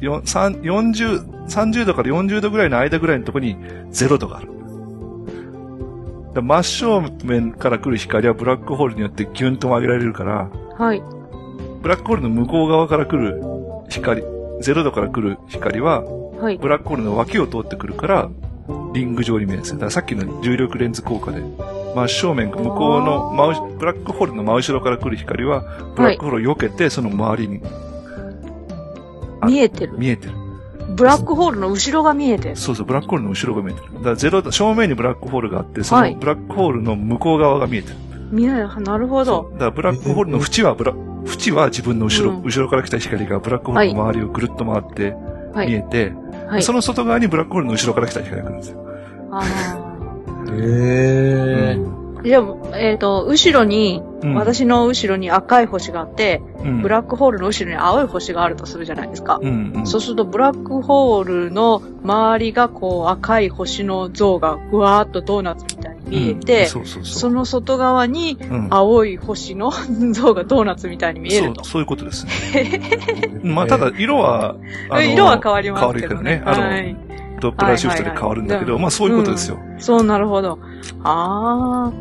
[0.00, 3.56] よさん40、30度から40度ぐらいの間ぐらいのところに
[3.90, 4.48] 0度がある。
[6.34, 11.02] だ真正面から来る光はブラックホールによってギュンと曲げられるから、はい。
[11.82, 13.40] ブラックホールの向こう側から来る
[13.88, 14.22] 光、
[14.60, 16.58] 0度から来る光は、はい。
[16.58, 18.30] ブラックホールの脇を通ってくるから、
[18.92, 19.76] リング状に見えるんですよ。
[19.76, 21.42] だからさっきの重力レンズ効果で、
[22.06, 25.64] 真正面、向こうの真後、ブラックホールの真後ろから来る光は、
[25.96, 27.60] ブラックホールを避けて、その周りに
[29.40, 29.98] あ見えてる。
[29.98, 30.34] 見えてる。
[30.90, 32.56] ブラックホールの後ろが見えてる。
[32.56, 33.92] そうそう、ブラックホールの後ろが見えてる。
[33.94, 37.96] だからゼロ度、正面にブラックホールがあって、そはいのブラックホールの向こう側が見えてる。
[38.30, 38.68] 見える。
[38.82, 39.50] なるほど。
[39.54, 40.92] だからブラックホールの縁はブラ、
[41.26, 45.14] 縁は自分の後ろ、うん後ろから来た光がブラックホールの周りをぐるっと回って
[45.54, 45.68] はい。
[45.68, 46.12] 見えて、
[46.48, 46.62] はい。
[46.62, 48.86] その外側にブラックホールの後ろから来た光が来るんですよ。
[49.30, 49.87] あ
[50.52, 59.38] ええーじゃあ、えっ、と、後ろに、うん私の後ろに赤い星があって、うんブラックホールの後ろに青い星があるとするじゃないですか。
[59.40, 59.86] うんうん。
[59.86, 69.70] そうすると、ブラックホールの周りが、こう、赤い星の像が、ぐわーっとドーナツみたいに見えうんて、その外側に、うん青い星の
[70.12, 71.72] 像がドーナツみたいに見えるとそう、。
[71.74, 72.80] そういうことですね。
[73.44, 74.56] まあ、ただ、色は、
[74.90, 76.42] 色は変わりますけどね。
[76.44, 76.58] 変わるけどね。
[76.58, 77.07] あの、はい。
[77.40, 79.58] ドップラーシフトで変わるんだけど、はいはいはいまあ、そういうことですよ。
[79.78, 80.58] そう、なるほど。
[81.04, 81.92] あ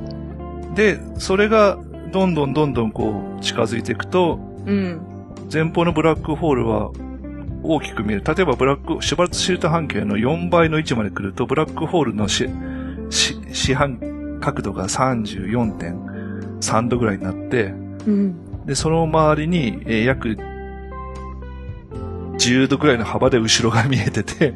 [0.75, 1.77] で、それが、
[2.11, 4.69] どんどんどんどんこう、近づいていくと、ー。
[4.69, 5.01] うん。
[5.51, 6.91] 前方のブラックホールは
[7.63, 8.23] 大きく見える。
[8.23, 12.49] 例えばブラック、シュバルツシート半径の4倍の位置まで来ると、ブラックホールのし、
[13.09, 17.73] し、四半角度が34.3度ぐらいになって、
[18.05, 18.65] うん。
[18.65, 20.37] で、その周りに、えー約
[22.37, 24.53] 10度ぐらいの幅で後ろが見えてて、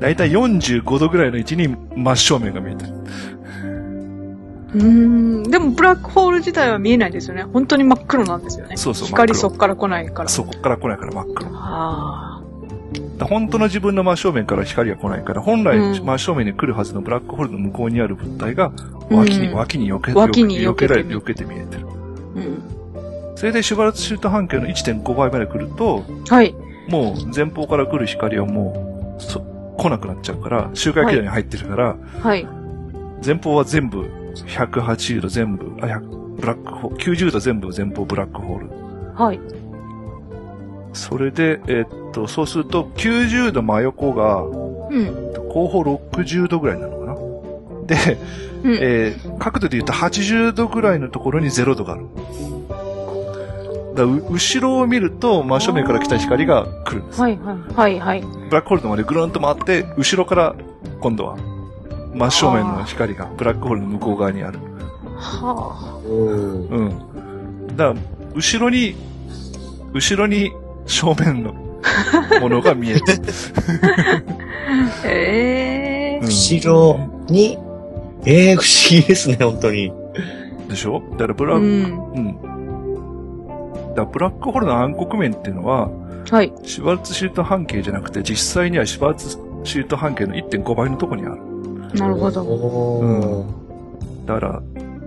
[0.00, 2.92] だいたい45度ぐらいの位置に真正面が見えてる。
[4.74, 5.42] うーん。
[5.44, 7.44] でも、ブラックホール自体は見えないですよね。
[7.44, 8.76] 本当に真っ黒なんですよね。
[8.76, 10.28] そうそう光そっから来ないから。
[10.28, 11.50] そこから来ないから真っ黒。
[11.52, 12.42] あ
[13.18, 18.72] だ本当の自分の真正面から光が来ないから、本来うん真正面に来るはずのブラックホールの向こうにある物体が、
[19.10, 21.86] 脇に、うん脇に避け、脇に避けて避けて見えてる。
[21.86, 21.90] ー
[22.36, 22.73] うん。
[23.34, 26.54] それでシュバルツシュート半径の1.5倍まで来ると、はい。
[26.88, 29.40] もう前方から来る光はもう、そ、
[29.76, 32.46] 来なくなっちゃうから、周回軌道に入ってるから、はい。
[33.24, 34.02] 前方は全部
[34.46, 36.00] 180度全部、あ、100
[36.36, 38.70] ブラックホール、90度全部前方ブラックホール。
[39.14, 39.40] はい。
[40.92, 44.48] それで、えっと、そうすると90度真横が、う
[44.96, 45.32] ん。
[45.48, 47.14] 後方60度ぐらいなのかな？
[47.86, 48.18] で、
[48.62, 48.78] うん。
[48.80, 52.06] えー角度で言うと80度ぐらいのところに0度がある。
[53.94, 57.20] だ後ろを見ると真正面から来た光が来るんです。
[57.20, 57.74] はい、はい。
[57.74, 58.20] はい、はい。
[58.22, 60.54] ブラックホールのまでぐるんと回って、後ろから
[61.00, 61.36] 今度は
[62.14, 64.58] 真正面の光がブラックホールの向こう側にある。
[65.16, 66.68] はうん。
[66.68, 67.76] うん。
[67.76, 67.94] だから、
[68.34, 68.94] 後ろに、
[69.92, 70.50] 後ろに
[70.86, 71.54] 正面の
[72.40, 73.14] ものが見えて、あ。
[75.06, 77.58] ええうん後ろに、
[78.24, 79.92] ええ不思議ですね、本当に。
[80.68, 81.02] でしょ？
[81.12, 82.12] だからブラうック、ん。
[82.12, 82.53] うん。
[83.94, 85.88] だからブラックホールの暗黒面っていうのは、
[86.30, 86.52] はい。
[86.64, 91.98] シュバルツシュート半径じゃなくて、実際にはシュバルツシュート半径の1.5倍のところにある。
[91.98, 92.42] なるほど。
[92.42, 94.62] おーだから、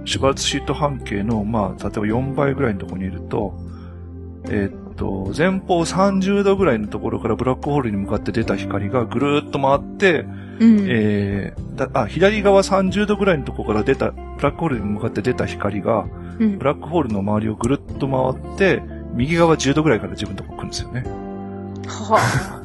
[0.05, 3.53] シュバルツシート半径の、まあ、例えば4倍ぐらいのところにいると、
[4.45, 10.25] えーっと、前方30度ぐらいのところからブラックホールに向かって出た光がぐるーっと回って、
[10.59, 10.85] うん。
[10.89, 16.05] えーだあ、左側30度ぐらいのところから出た、ブラックホールに向かって出た光が、
[16.39, 18.81] うんブラックホールの周りをぐるっと回って、
[19.13, 21.03] 右側10度ぐらいから自分のとこ来るんですよね。
[21.87, 22.61] は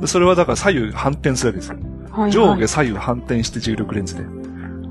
[0.00, 1.78] でそれはだから左右反転するわけですよ。
[2.12, 2.20] あ。
[2.22, 4.24] はい上下左右反転して重力レンズで。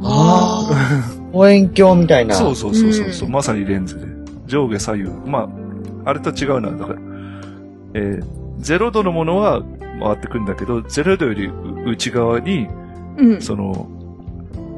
[0.03, 2.35] ああ、 望遠鏡みたいな。
[2.35, 4.05] そうそうそうそうそう、うんまさにレンズで。
[4.47, 5.09] 上下左右。
[5.25, 5.49] まあ、
[6.05, 6.99] あれと違うのは、だから、
[7.95, 8.25] えー、
[8.59, 9.63] 0度のものは
[9.99, 11.49] 回ってくるんだけど、0度より
[11.85, 12.67] 内側に、
[13.17, 13.41] うん。
[13.41, 13.89] その、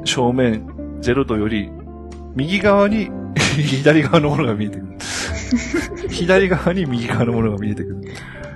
[0.05, 0.65] 正面
[1.01, 1.69] 0度より
[2.35, 4.87] 右側に 左側のものが見えてくる。
[6.09, 7.89] 左側に右側のものが見えてく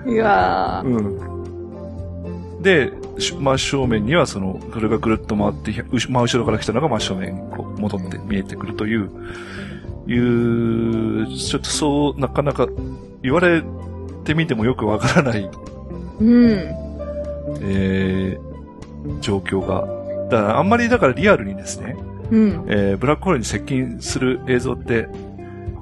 [0.06, 0.14] る。
[0.14, 0.88] いやー。
[0.88, 2.62] うん。
[2.62, 9.10] で、し真正面にはその、それがぐるっと回って、真後ろから来たのが真正面にこう戻って見えてくるという、
[10.08, 12.68] いう、ちょっとそう、なかなか
[13.22, 13.64] 言われ
[14.24, 15.50] てみてもよくわからない、
[16.20, 16.54] うん。
[17.62, 19.88] えー、状況が。
[20.30, 21.96] だからあんまりだからリアルにですね、
[22.32, 22.66] うん。
[22.68, 25.08] えー、ブラックホールに接近する映像って、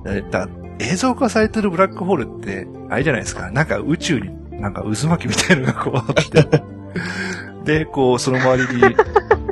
[0.06, 0.48] えーだ
[0.82, 4.30] 映像化されてるブラックホールって、あれじゃないですか、なんか宇宙に
[4.62, 6.64] なんか渦巻きみたいなのがこうあって、
[7.80, 8.96] で、こう、その周りに、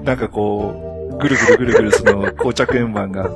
[0.03, 3.29] なんかこう、ぐるぐるぐるぐるその膠着円盤が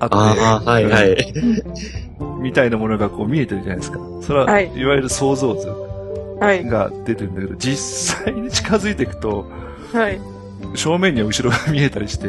[0.00, 1.32] あって、ああ、はいはい。
[2.42, 3.98] みたいなものがこう見えてるじゃないですか。
[4.22, 5.68] それは、はいい、わゆる想像図
[6.40, 6.64] はい。
[6.64, 9.46] が出てるんだけど、実際に近づいていくと、
[9.92, 10.18] はい。
[10.74, 12.28] 正面には後ろが見えたりして、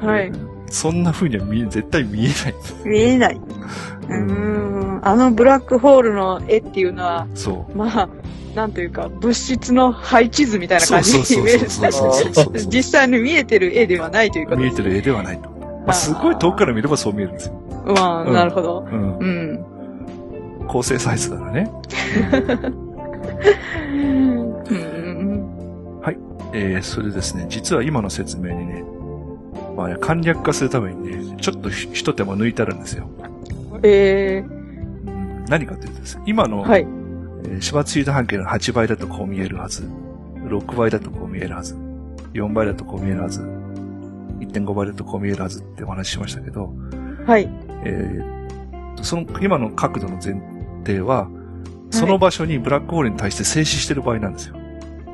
[0.00, 0.30] はい。
[0.70, 2.54] そんな風には見え、絶対見えない。
[2.84, 3.40] 見えない。
[4.08, 5.00] うーん。
[5.02, 7.76] あのブラックホールの絵っていうのは、そう。
[7.76, 8.08] まあ、
[8.54, 11.68] なんというか、物質の配置図みたいな感じに見える。
[12.68, 15.57] 実際に見えてる絵ではないということです見えてる絵ではないと。
[15.88, 17.54] まあ、すごい遠くから見ればそう見えるんですよ。
[17.86, 18.86] まあ、うんなるほど。
[18.90, 19.18] うん。
[19.18, 19.24] う
[20.64, 20.66] ん。
[20.68, 21.72] 構成サイズだからね。
[23.90, 24.98] うん。
[26.52, 28.84] えー、それですね、実は今の説明にね、
[29.76, 33.08] まあ、簡略化するためにね、ちょっとひ一手間抜いてあるんですよ。
[33.82, 34.54] えう
[35.10, 36.80] ん何かというとですね、今の、ー、はい。
[37.44, 39.88] えー、芝ツイート半径の8倍だとこう見えるはず。
[40.44, 41.74] 6倍だとこう見えるはず。
[42.32, 43.40] 4倍だとこう見えるはず。
[44.40, 46.72] 1.5倍だとこう見えるはずってお話ししましたけど、
[47.26, 47.48] はい。
[47.84, 48.38] えー
[49.02, 50.40] その今の角度の前
[50.84, 51.28] 提は、
[51.90, 54.56] その場所にブラックホールに対して静止してる場合なんですよ。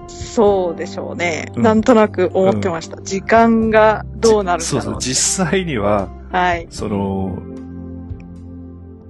[0.09, 1.53] そうでしょうね。
[1.55, 3.01] うんなんとなく思ってました。
[3.03, 4.73] 時間がどうなるんだろ。
[4.73, 6.67] そううそう、実際には、はい。
[6.71, 7.39] その、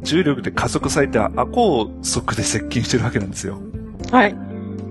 [0.03, 3.59] 重力で加速されて亜高速で接近してるわけなんですよ。
[4.11, 4.37] はい。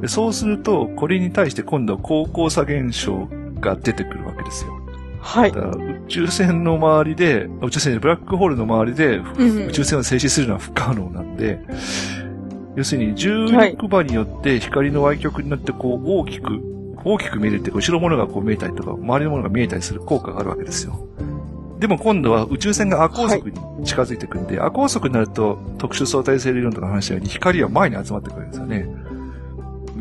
[0.01, 3.27] でそうすると、これに対して今度は高校差現象
[3.59, 4.82] が出てくるわけですよ。
[5.23, 11.59] はい宇宙船の周りで、宇宙船でブラックホールの周りで、うん宇宙船を静止するのは不可能なんで、
[12.75, 16.59] 要するに重力場によって光の歪曲になってこう大きく、
[17.05, 21.07] 大きく見えるって、後ろのものがこう見えたりとか、周りのものが見えたりする効果があるわけですよ。
[21.79, 28.87] でも今度は宇宙船が亜高速に近づいてくるんで、亜高速になると特殊相対性理論とかの話したように光は前に集まってくるんですよね。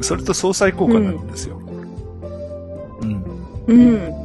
[0.00, 1.60] それと相殺効果になるんですよ。
[3.00, 3.24] うん。
[3.66, 4.21] うん。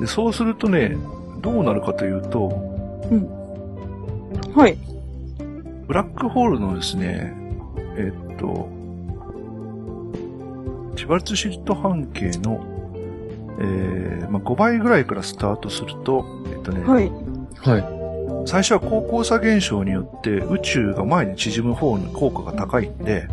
[0.00, 0.96] でそうするとね、
[1.40, 2.48] どうなるかというと、
[4.54, 4.76] はい。
[5.86, 7.34] ブラックホールのですね、
[7.96, 8.68] えっと、
[10.96, 12.64] シュバルツシート半径の、
[13.60, 17.10] えーまあ、5倍ぐらいからスタートすると、えっとね、はい。
[17.56, 18.48] はい。
[18.48, 23.28] 最初は高校差現象によって宇宙が前に縮む方の効果が高いんで、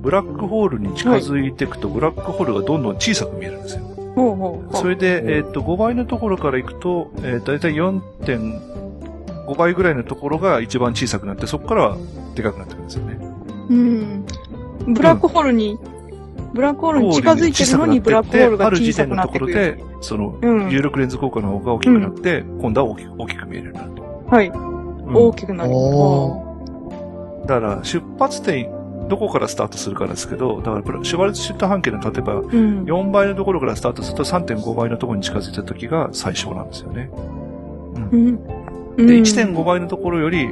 [0.00, 3.91] ブラックホールに近づいていくと、ブラックホールがどんどん小さく見えるんですよ。
[4.14, 4.76] ほうほう。
[4.76, 11.96] それで、うんえっと、5倍のところから行くと、えー、だいたい4.5倍ぐらいのところが一番小さくなって、そこからは
[12.34, 13.18] でかくなってくるんですよね。
[13.70, 14.26] うん。
[14.88, 15.78] ブラックホールに、
[16.52, 19.52] ブラックホールに近づいてるのにブラックホールがある小さ時点のくなってくる。
[19.54, 24.26] ところで、その、うん有力レンズ効果の方が大きくなって、今度は大きく、大きく見えるようになると。
[24.30, 24.48] はい。
[24.48, 24.72] うん
[25.14, 25.70] 大きくなる。
[25.72, 28.70] おだから、出発点、
[29.12, 32.84] どこからスタートするかですけど、だからシュバルツシュット半径の例えば、うん。
[32.84, 37.10] 4倍のところからスタートすると3.5倍のところに近づいた時が最小なんですよね。
[38.10, 38.36] うん。
[38.36, 40.48] で、うん1.5倍のところより、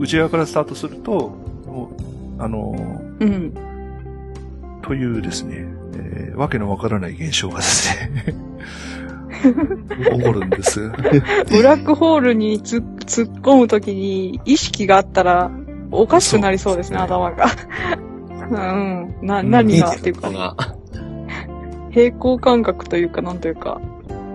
[0.00, 1.92] 内側からスタートすると、も
[2.36, 2.74] うあの、
[3.20, 3.54] うん。
[4.82, 8.34] というですね、えーわけのわからない現象がですね、
[10.18, 10.80] 起こるんです。
[11.48, 15.52] ブラックホールに突っ込むときに意識があったら
[15.92, 17.46] おかしくなりそうですね、そう頭 が。
[18.50, 19.14] うん。
[19.22, 20.56] な、うん何がっていうか、が。
[21.90, 23.80] 平行感覚というか、なんというか。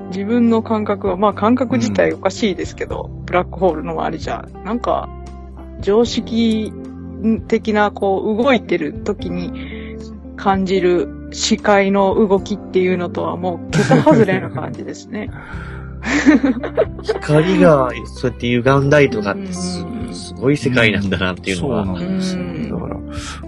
[0.09, 5.09] 自分の感覚は、まあ感覚自体おかしいですけど、ブラックホールの周りじゃ、なんか、
[5.81, 6.71] 常識
[7.47, 9.97] 的な、こう、動いてる時に
[10.37, 15.29] 感じる視界の動きっていうのとはもう桁外れな感じですね。
[17.03, 21.85] 光が、そうやって歪んだりとかってすうんすごい世界なんだなっていうのそうは。
[21.85, 22.41] なんですよ。
[22.41, 22.97] うんだから、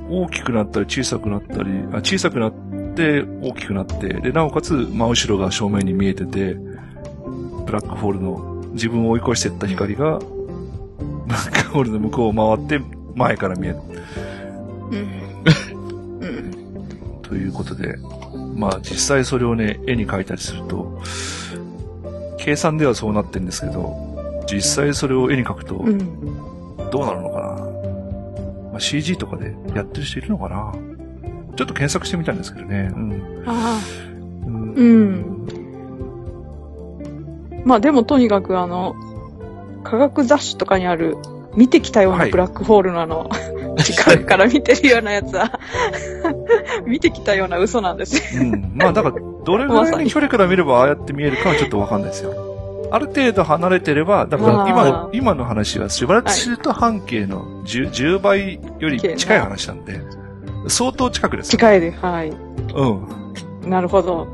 [0.09, 2.53] 大きくなったり小さくなったり、あ小さくなっ
[2.95, 12.81] て大きくなって、で、なおかつ真後ろが正面に見えてて、ブラックホールの自分を追い越していった光が、ブラックホールの向こうを回って
[13.15, 13.77] 前から見える。
[14.91, 16.25] うん。
[16.25, 17.21] うん。
[17.21, 17.95] ということで、
[18.55, 21.01] まあ実際それをね、絵に描いたりすると、
[22.37, 26.48] 計算ではそうなってるんですけど、実際それを絵に描くとうん。
[26.91, 30.73] どうなるのかな、まあ、CG とかでやってる人いるのかな
[31.55, 32.91] ちょっと検索してみたんですけどね。
[32.93, 33.43] うん。
[33.45, 34.09] ああ。
[34.45, 35.39] うんうん
[37.65, 38.95] まあでもとにかくあの、
[39.83, 41.17] 科学雑誌とかにある、
[41.55, 43.29] 見てきたようはないブラックホールのあの、
[43.83, 45.59] 近くから見てるようなやつは、
[46.87, 48.41] 見てきたような嘘なんですよ。
[48.41, 48.71] うん。
[48.75, 52.48] まあだから、どれぐらいの距離から見ればああやって見えるかはちょっとわかんないですよ。
[52.91, 60.01] ある程度離れてれば、だから今、今の話はしばらくすると半径の 10, 10倍より近い話なんで、
[60.67, 61.51] 相当近くですよ。
[61.51, 62.29] 近いで、はい。
[62.29, 63.69] うん。
[63.69, 64.27] なるほど。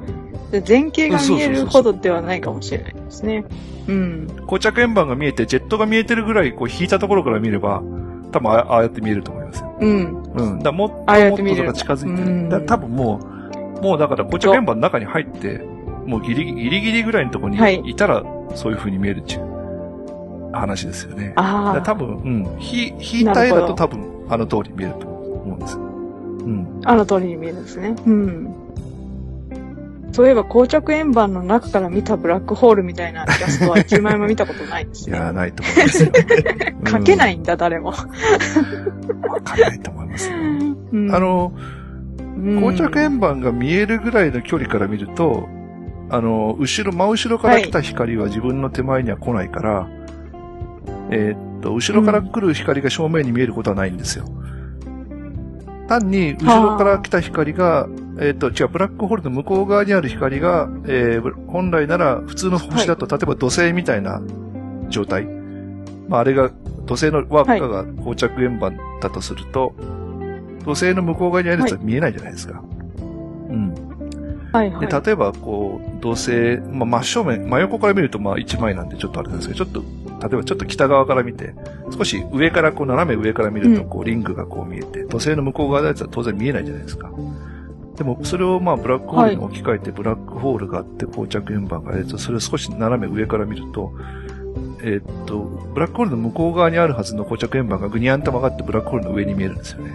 [0.52, 3.46] で前景が見えるほどではないかもしれないですね。
[3.88, 4.28] うん。
[4.48, 7.82] 膠着円盤が見えて、ジェットが見えてるぐらい、こう引いたところから見れば、
[8.32, 9.78] 多分あああやって見えると思いますよ。
[9.80, 10.24] うん。
[10.34, 10.60] うん。
[10.60, 12.50] だもっとああやっもっとて見れるとか近づいてうんる。
[12.50, 13.20] だから多分も
[13.80, 15.66] う、もうだから膠着円盤の中に入って、
[16.06, 18.24] もうギリギリギリぐらいのところはいにいたら、
[18.54, 21.30] そういう風に見えるっていう話ですよね。
[21.30, 22.58] だからあ多分、うん。
[22.60, 25.80] ひ引いた絵だと多分、あの通り見えると思うんですよ。
[25.80, 25.84] う
[26.50, 26.82] ん。
[26.86, 27.96] あ、あの通りに見えるんですね。
[28.06, 28.56] うん。
[30.12, 35.18] そういえば、膠着円盤の中から見たブラックホールみたいなイラストは一枚も見たことないですね。
[35.18, 36.12] いや、ないと思いますよ。
[36.88, 37.18] 書けい。
[37.18, 37.90] ないんだ、誰も。
[37.90, 37.96] わ
[39.44, 40.38] かんないと思いますよ。
[40.94, 45.50] うんあ、の、うん膠着円盤が見えるぐらいの距離から見ると、
[46.10, 49.88] あの、後ろ、真後ろから来た光は自分の手前には来ないから、
[51.12, 54.26] えーっと、後ろから来る光が正面に見えることはないんですよ。
[55.88, 57.88] 単に、後ろから来た光が、
[58.20, 64.22] えーっと、違う、ブラックホールの向こう側にある光が、えー本来なら普通の星だと、例えば土星みたいな
[64.90, 65.26] 状態。
[66.08, 66.52] まあ、あれが、
[66.86, 69.74] 土星の輪っかが膠着円盤だとすると、
[70.64, 72.64] 土星の向こう側にあるやつは見えないじゃないですか。
[73.50, 73.74] うん。
[74.56, 74.88] はいはい。
[74.88, 81.54] で、例えば、こう、土星、まあ、真正面、真横から見ると、まあ、一枚なんでちょっとあれなんですけど、ちょっと、例えばちょっと北側から見て、
[81.96, 87.12] 少し上から、こう、斜め上から見ると、うんこう、リングがこう見えて、土星の向こう側のやつは当然見えないじゃないですか。
[87.98, 93.94] でも、それをまあ、ブラックホールに置き換えて、ブラックホールがあって、膠着円盤があると、それを少し斜め上から見ると、
[94.82, 95.40] えーっと、
[95.74, 99.92] ブラックホールの向こう側にあるはずの膠着円盤がぐにゃんと曲がって、ブラックホールの上に見えるんですよね。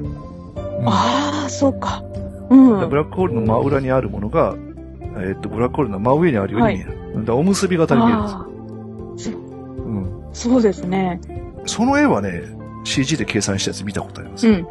[0.00, 0.22] うん
[0.84, 2.02] ああ、そうか。
[2.52, 2.88] うん。
[2.88, 4.54] ブラックホールの真裏にあるものが、
[5.16, 7.14] えーっと、ブラックホールの真上にあるように見える。
[7.14, 8.38] だからおむすび型に見えるんですよ。
[8.38, 10.28] ああ、うん。
[10.32, 11.20] そうですね。
[11.66, 12.42] その絵はね、
[12.84, 14.48] CG で計算したやつ見たことあります。
[14.48, 14.66] うん。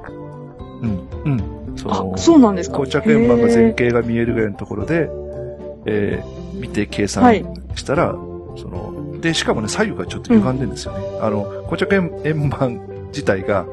[0.82, 1.10] うん。
[1.26, 1.78] うん。
[1.78, 2.78] そあの、、そうなんですか。
[2.78, 5.10] 膠着円盤が前景が見えるぐらいのところで、
[5.86, 8.14] えー、見て計算はいしたら、
[8.58, 11.20] その、で、しかもね、左右がちょっと歪んでるんですよね。
[11.22, 13.66] あの、膠着円円盤自体が、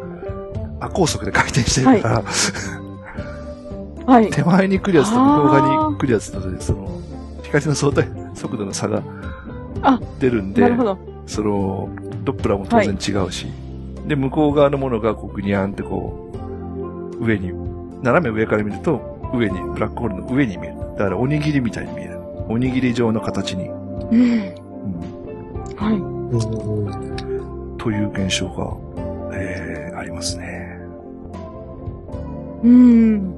[0.81, 2.25] 亜高速で回転してるから、はい。
[4.31, 7.01] 手前に来るやつと向こう側に来るやつとで、その、
[7.43, 9.03] 光の相対速度の差が
[9.83, 10.63] あ出るんで。
[11.27, 11.91] その、
[12.25, 13.47] ドップラーも当然違うし、
[14.07, 16.33] で、向こう側のものがこうグニャーンってこ
[17.21, 17.53] う、上に、
[18.03, 20.77] 斜め上から見ると、上に、ブラックホールの上に見える。
[20.97, 22.19] だからおにぎりみたいに見える。
[22.49, 23.69] おにぎり状の形に。
[23.69, 23.77] うん。
[24.13, 24.69] うん
[25.77, 25.97] はい。
[25.97, 27.19] うん
[27.79, 28.77] という現象が、
[29.35, 30.79] えー、ありますね。
[32.65, 33.38] うん。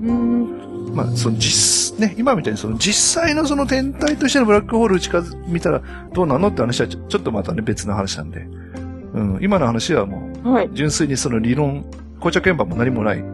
[0.00, 0.94] うん。
[0.94, 5.82] まあ、その実、ね、今みたいにその実際のその天体としてのブラックホール近づ、見たら
[6.12, 8.40] どうなのって話はちょちょっとまたね別の話なんで。
[9.14, 10.70] うん、今の話はもう、はい。
[10.72, 11.84] 純粋にその理論、
[12.20, 13.24] 膠着円盤も何もない。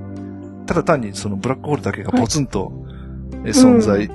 [0.66, 2.72] ただ単にそのブラックホールだけがポツンと、
[3.44, 4.08] え存在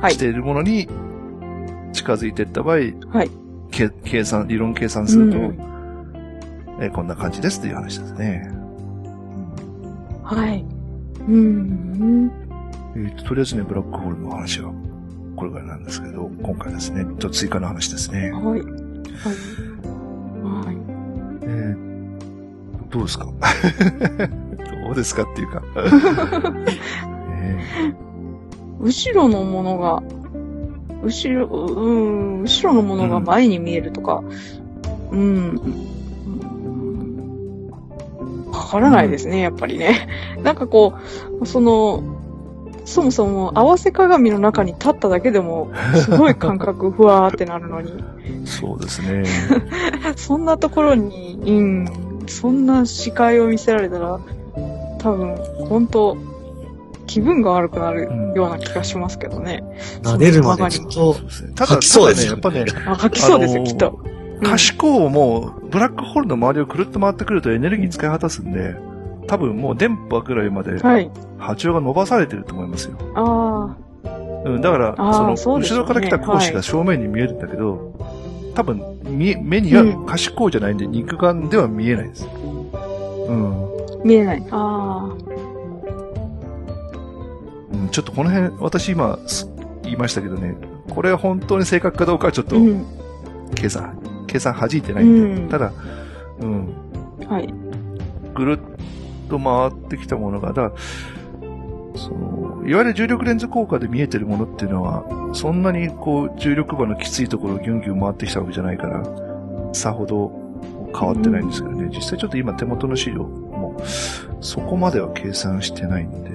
[0.00, 0.88] はいしているものに
[1.92, 2.80] 近づいていった場合、は
[3.24, 3.30] い。
[3.70, 5.74] け計算、理論計算すると、うん
[6.80, 8.50] えこんな感じですという話ですね。
[10.22, 10.64] はい。
[11.28, 12.30] うん。
[12.96, 14.72] えーととりあえずね、ブラックホールの話は
[15.36, 18.30] これぐらいなんですけど、今回ですね、ちょっと追加の話ですね。
[18.32, 18.42] はい。
[18.42, 18.60] はい。
[18.60, 18.60] は
[20.72, 20.76] い。
[21.42, 21.84] えー
[22.90, 23.26] どうですか？
[24.84, 25.62] どうですかっていうか。
[27.32, 27.58] え
[28.80, 30.00] 後ろのものが、
[31.02, 31.90] 後ろ、う
[32.38, 34.22] ん、後ろのものが前に見えるとか、
[35.10, 35.48] うん。
[35.56, 35.62] わ
[38.64, 40.08] からないですね、やっぱりね。
[40.42, 40.94] なんかこ
[41.40, 42.02] う、その、
[42.84, 48.04] そもそも合わせ鏡の中に立っただけでも、すごい感覚ふわーってなるのに、
[48.44, 49.24] そうですね。
[50.16, 51.88] そんなところに、うん、
[52.26, 54.20] そんな視界を見せられたら、
[54.98, 55.36] 多分、
[55.68, 56.16] 本当
[57.06, 59.62] 気分が悪くなるような気がしますけどね。
[60.02, 61.52] 撫でるまでちょっとそう、ですね。
[61.54, 64.13] ただ、吐きそうですね、やっぱね、あ、書きそうですよ、あのーきっと。
[64.38, 68.74] うん可視光もブラックホールの周りをくるっと回ってくるとエネルギー使い果たすんで、
[69.26, 71.10] 多分もう電波ぐらいまではい。
[71.38, 72.96] 波長が伸ばされてると思いますよ。
[73.14, 73.76] あ
[74.44, 77.94] うん、だから、その、後ろから来た光子が正面に見えるんだけど、
[78.54, 82.28] 多分、見、目には可視光じゃないんで、肉眼では見えないです。
[83.28, 83.52] うん。
[83.52, 84.46] あ、見えない。
[84.50, 85.10] あ
[87.72, 89.50] うん、ちょっとこの辺、私今、す
[89.82, 90.56] 言いましたけどね、
[90.90, 92.50] これは本当に正確かどうかはちょっあ。
[92.50, 92.84] とうん。
[93.54, 93.98] 計算、
[94.34, 95.48] 計算弾いてないんで、うん。
[95.48, 95.72] ただ、
[96.40, 96.74] うん、
[97.28, 97.54] はい。
[98.34, 100.72] ぐるっと回ってきたものが、だから、
[101.94, 105.04] その、いわゆる重力レンズ効果で見えてるものっていうのは、
[105.34, 109.04] そんなにこう、重力場のきついところをギュンギュン回ってきたわけじゃないから、
[109.72, 110.32] さほど
[110.92, 113.80] 変わってないんですけどね、実際ちょっと今手元の資料も、
[114.40, 116.30] そこまでは計算してないんで、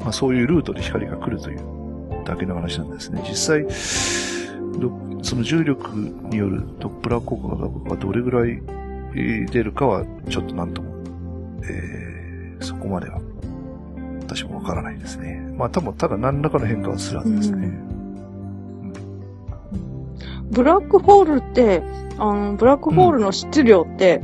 [0.00, 1.60] まあそういうルートで光が来るという
[2.26, 3.24] だけの話なんですね。
[3.26, 3.68] 実際、ど
[5.22, 5.90] その重力
[6.30, 8.62] によるドップラー効果がどれぐらい
[9.14, 10.90] えー出るかはちょっとなんとも
[11.64, 13.18] えーそこまでは、
[14.20, 15.40] 私もわからないですね。
[15.56, 17.70] まあ多分、ただ何らかの変化はするはずですね。
[20.50, 21.82] ブラックホールって、
[22.18, 24.22] あの、ブラックホールの質量って、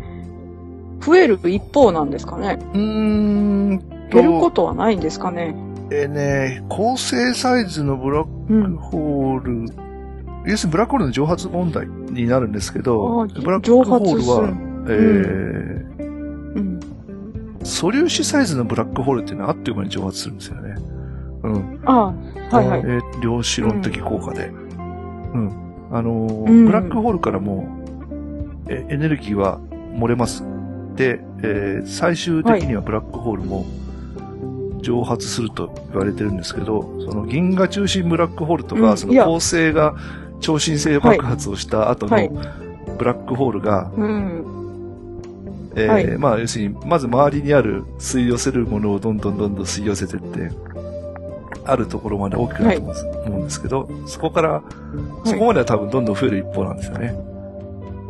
[1.01, 3.79] 増える一方なんですかね、うーん
[4.11, 5.55] 減ることはないんですかね
[5.91, 8.77] えーね、構成サイズのブラッうん。
[8.77, 9.67] クホール、
[10.47, 14.49] 要するにブラックホールの蒸発問題になるんですけど、あブラック蒸ホールは。
[14.89, 16.07] えー
[16.57, 16.81] うん。
[17.65, 20.75] 素粒子サイズのブラックホールっていうのはあっという間に蒸発するんですよね。
[21.43, 21.81] うん。
[21.85, 22.15] あ
[22.53, 22.81] あ、はいはい。
[22.81, 24.47] えー量子論的効果で。
[24.47, 24.53] う
[25.39, 25.51] ん。
[25.91, 27.67] あのーうんブラックホールからも、
[28.69, 29.59] えエネルギーは
[29.95, 30.45] 漏れます。
[30.95, 33.67] で、えー最終的にはブラックホールも
[34.83, 39.97] 蒸発すると言われてるんですけど、その銀河中心ブラックホールとか、その恒星が
[40.41, 42.43] 超新星爆発をした後はいの
[42.97, 44.53] ブラックホールが、うん。
[45.77, 50.51] えーはいまあ、要するに、まず周りにある吸い寄せるものをどんどんどんどん吸い寄せてって、
[51.65, 52.83] あるところまで大きくなると
[53.27, 54.63] 思うんです,、けど、そこから、
[55.25, 57.15] そこまでは多分どんどん増える一方なんですよね。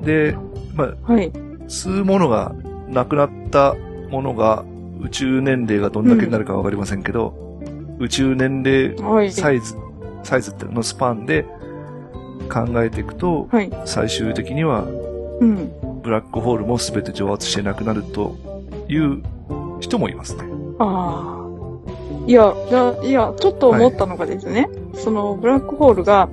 [0.05, 0.37] で、
[0.75, 1.33] まあ、はい。
[1.67, 2.55] 吸うものが
[2.89, 3.75] なくなった
[4.11, 4.65] ものが、
[5.01, 7.35] 宇宙年齢がどんだけになるかわかりませんけど、
[7.99, 9.33] 宇宙年齢はい。
[9.33, 9.75] サイズ、
[10.23, 11.45] サイズっていうのスパンで
[12.47, 13.71] 考えていくと、はい。
[13.85, 14.85] 最終的には
[15.41, 15.71] うん。
[16.03, 18.37] ブラックホールも全て蒸発してなくなると
[18.89, 19.23] いう
[19.81, 20.45] 人もいますね。
[20.79, 21.37] ああ。
[22.27, 26.29] いや、だいや、ちょっと思ったのがですね、そのブラックホールが、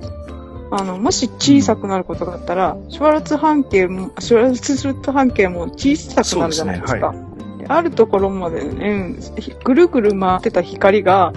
[0.70, 7.14] あの、もし小さくなることがあったら、シュワルツ半径も、シュワルツ半径も小さくなるじゃないですか。
[7.58, 11.32] であるところまでね、ひぐるぐる回ってた光が、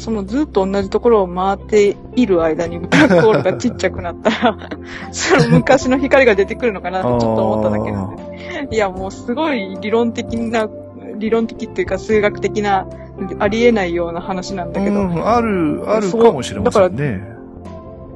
[0.00, 4.70] そのずっと同じところを回っている間にブラックホールがちっちゃくなったら、
[5.12, 8.74] その昔の光が出てくるのかなってちょっと思っただけなんです。
[8.74, 10.68] いや、もうすごい理論的な、
[11.18, 12.86] 理論的っていうか数学的な、
[13.38, 17.22] ありえないような話なんだけど、うん、ある、あるかもしれませんね。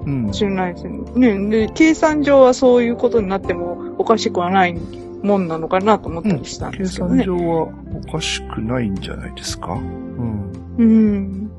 [0.07, 0.31] うん。
[0.33, 1.37] 知らないですね。
[1.37, 4.75] ねで、計算上はそういうことになってもおかしくはない
[5.23, 7.25] もんなのかなと思ったりしたんで計すけどね。
[7.25, 7.69] 算上は
[8.09, 9.73] おかしくないんじゃないですか？
[9.75, 10.53] うん。
[10.79, 11.51] うん。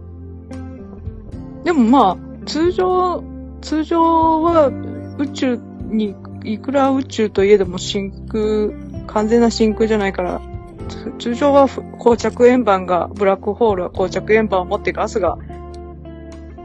[1.66, 3.24] でもまあ、通常、
[3.62, 4.72] 通常は
[5.18, 5.60] 宇宙
[5.90, 8.70] に、いくら宇宙といえども真空、
[9.08, 10.42] 完全な真空じゃないから、
[10.88, 15.40] つ通常はふ膠着円盤が、ブラックホールは膠着円盤を持ってガスが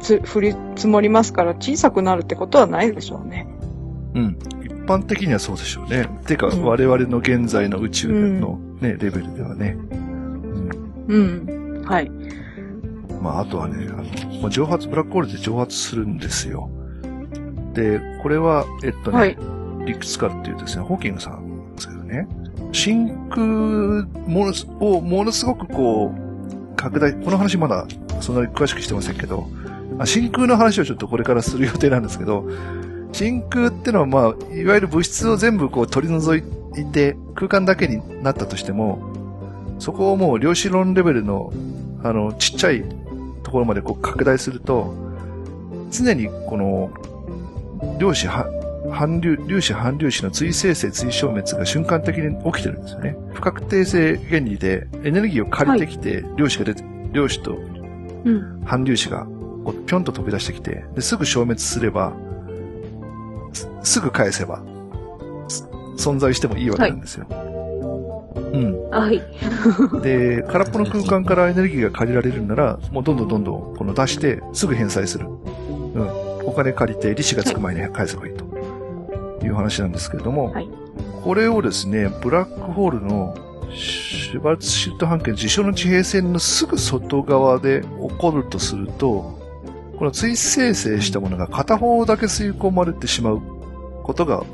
[0.00, 3.46] つ降り積もりますから小さくなるってことはないでしょうね。
[4.14, 4.38] うん。
[4.62, 6.08] 一般的にはそうでしょうね。
[6.26, 9.78] てか、うん我々の現在の宇宙のね、レベルではね。
[9.90, 10.70] うん。
[11.08, 11.18] う
[11.82, 11.82] ん。
[11.86, 12.10] はい。
[13.20, 16.70] まあ、あとはね、あの、まあ、蒸発、ブラックホールって蒸発するんですよ。
[17.74, 19.36] で、これは、えっとね、はい。
[19.86, 22.28] 理屈からっていうとですね、ホーキングさんですけどね、
[22.72, 23.46] 真空
[24.28, 27.86] ものすをものすごくこう、拡大、この話まだ
[28.20, 29.48] そんなに詳しくしてませんけど、
[29.98, 32.48] あ真空の話をちょっとこれからする予定なんですけど、
[33.12, 39.00] 真空ってのはまあ、いわゆる物質を全部こう取り除いて空間だけになったとしても、
[39.78, 41.52] そこをもう量子論レベルの、
[42.02, 42.84] あの、ちっちゃい
[43.50, 44.94] とところまでこう拡大すると、
[45.90, 46.90] 常にこの、
[47.98, 48.46] 量子は、
[48.92, 53.16] 反粒、粒子反粒子の追生成追消滅が瞬間的に起きてるんですよね。
[53.34, 57.58] 不確定性原理でエネルギーを借りてきて、量子が出て、量子と
[58.24, 58.62] うん。
[58.64, 59.26] 反粒子が
[59.64, 62.12] こうぴょんと飛び出してきて、ですぐ消滅すれば、
[63.52, 64.62] すすぐ返せば、
[65.48, 67.26] す存在してもいいわけなんですよ。
[68.52, 68.90] うん。
[68.90, 69.22] はい。
[70.02, 75.26] で、空っぽの空間からエネルギーが借りられるなら、もうどんどんどんどんこの出して、すぐ返済する。
[75.26, 76.08] うん。
[76.44, 78.50] お金借りて利子がつく前に返せばいいと。
[79.42, 80.68] いう話なんですけれども、はい
[81.22, 83.34] これをですね、ブラックホールの
[83.74, 89.38] シュバルツシュット半径事象の地平線のすぐ外側で起こるとすると、
[89.98, 93.42] この追生成したものが片方だけ吸い込まれてしまう
[94.02, 94.44] ことが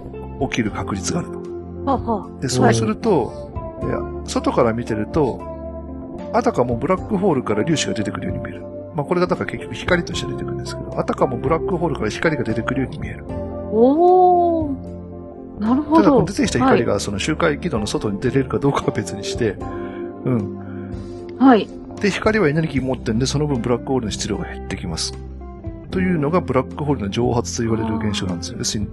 [0.40, 1.38] 起きる確率があると。
[1.84, 2.40] はは。
[2.40, 3.45] で、そうすると、い
[3.82, 5.40] や、外から見てると、
[6.32, 8.62] あたかもブラックホールから粒子が出てくるように見える。
[8.94, 13.24] まあこれがだから結局光として出てくるんですけど、あたかもブラックホールから光が出てくるように見える。
[13.28, 15.60] おー。
[15.60, 19.56] なるほただ、出てきた光がその周回軌道の外に出れるかどうかは別にして、
[20.24, 21.36] うん。
[21.38, 21.68] はい。
[22.00, 25.14] で、光はエネルギー持ってるんで、その分ブラックホールの質量が減ってきます。
[25.90, 28.58] というのがブラックホールの蒸発と言われる現象なんですよ。
[28.58, 28.88] 要するに、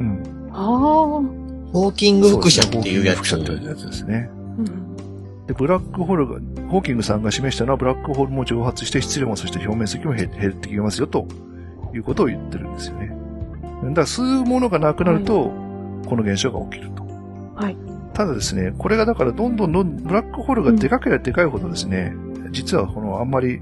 [0.00, 0.22] うん。
[0.52, 1.43] ああ。
[1.74, 3.28] ホーキング輻射っていうやつ。
[3.28, 4.30] そうですねホーキング輻射っていうやつですね。
[4.58, 4.84] うん
[5.46, 11.26] で、ブラックホールが、ホーキングさんが示したのは、ブラックホールも蒸発して質量もそして表面積も減減ってきますよ、と
[11.94, 13.08] いうことを言ってるんですよね。
[13.08, 15.52] だから吸うものがなくなると、
[16.06, 17.04] この現象が起きると。
[17.56, 17.76] はい。
[18.14, 22.14] ただですね、これがだからどんどんどん、ブラックホールがでかければでかいほどですね、
[22.52, 23.60] 実はこのあんまり、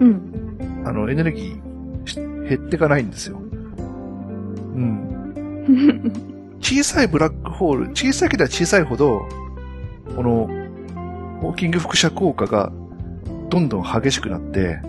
[0.00, 0.56] うん。
[0.84, 3.38] あの、エネルギーし減っていかないんですよ。
[3.38, 6.24] うん。
[6.64, 9.28] 小さいブラックホール、小さければ小さいほど、
[10.16, 10.48] この、
[11.42, 12.72] ホーキング輻射効果が
[13.50, 14.80] どんどん激しくなって、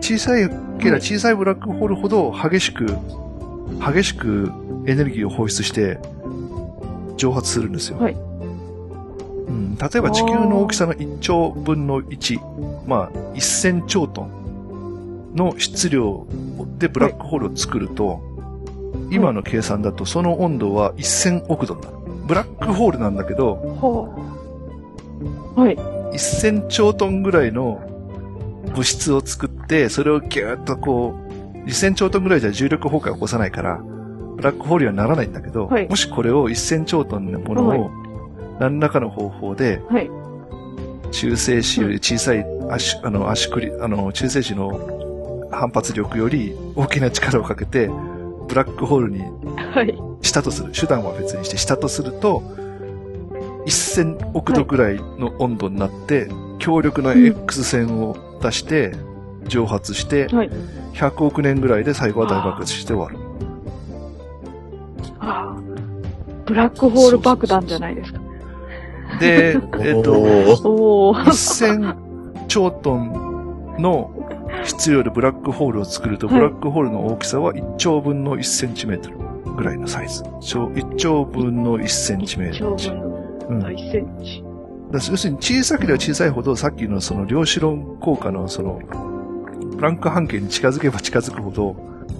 [0.00, 0.50] 小さい
[0.80, 2.86] ければ小さいブラックホールほど激しく、
[3.78, 4.50] 激しく
[4.86, 6.00] エネルギーを放出して
[7.16, 7.98] 蒸発するんですよ。
[7.98, 8.12] はい。
[8.12, 16.26] うん、例えば地球の大きさの1兆分の1、まあ1000兆トンの質量
[16.78, 18.33] でブラックホールを作ると、
[19.10, 21.94] 今の計算だとその温度は1000億度になる。
[22.26, 24.34] ブラックホールなんだけど、は
[25.56, 25.76] はい。
[26.16, 27.80] 1000兆トンぐらいの
[28.70, 31.14] 物質を作って、それをギューッとこ
[31.64, 33.76] う、1000兆トンぐらいじゃ重力崩壊を起こさないから、
[34.36, 37.90] ブラックホールにはならないんだけど、はいもしこれを1000兆トンのものはいを、
[38.58, 40.10] 何らかの方法で、はい。
[41.10, 47.88] 中性子より小さい足、あの、足繰り、あの、中性子の反発力より大きな力をかけて、
[48.48, 49.20] ブラックホールに
[49.72, 49.98] はい。
[50.22, 50.72] したとする。
[50.72, 52.42] 手段は別にしてしたとすると、
[53.66, 56.28] 1000億度ぐらいの温度になって、
[56.58, 58.92] 強力な X 線を出して、
[59.46, 60.50] 蒸発して、はい。
[60.94, 63.16] 100億年ぐらいで最後は大爆発して終わる。
[65.20, 65.60] ああ。
[66.46, 68.20] ブラックホール爆弾じゃないですか。
[69.20, 71.14] で、 えっと、おーおお。
[71.14, 74.10] 1000兆トンの
[74.64, 79.18] 質量でブラックホールを作ると、はいブラックホールの大きさは1兆分の1センチメートル
[79.54, 80.22] ぐらいのサイズ。
[80.40, 82.76] 超1兆分の1センチメートル。
[82.76, 83.14] 長分
[83.48, 84.44] うんの1センチ。
[84.92, 88.80] 要するに小さければ小さいほどさっきのその量子論効果のその
[89.76, 91.76] プランク半径に近づけば近づくほど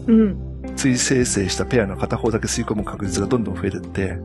[0.06, 0.36] うん。
[0.76, 4.18] 追生成したペアの片方だけ吸い込む確率がどんどん増えてって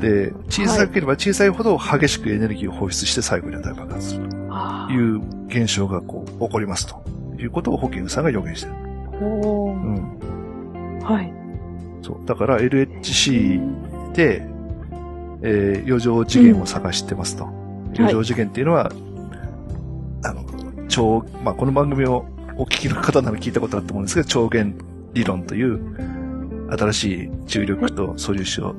[0.00, 7.02] で、小さければ小さいほど激しくエネルギーを放出して最後には大爆発するあという現象がこう起こりますと
[7.38, 8.74] いうことをホーキングさんが予言してる。
[8.74, 10.98] うーん。
[11.00, 11.32] はい。
[12.02, 12.26] そう。
[12.26, 14.42] だから LHC で、
[15.42, 17.48] えー余剰次元を探してますと。
[17.96, 18.90] 余剰次元っていうのは、
[20.24, 20.44] あの、
[20.88, 22.26] 超、まあ、この番組を
[22.56, 24.76] お聞きの方なら聞いたことあると思うんですけど、超弦
[25.14, 25.80] 理論という、
[26.70, 28.74] 新しい重力と素粒子を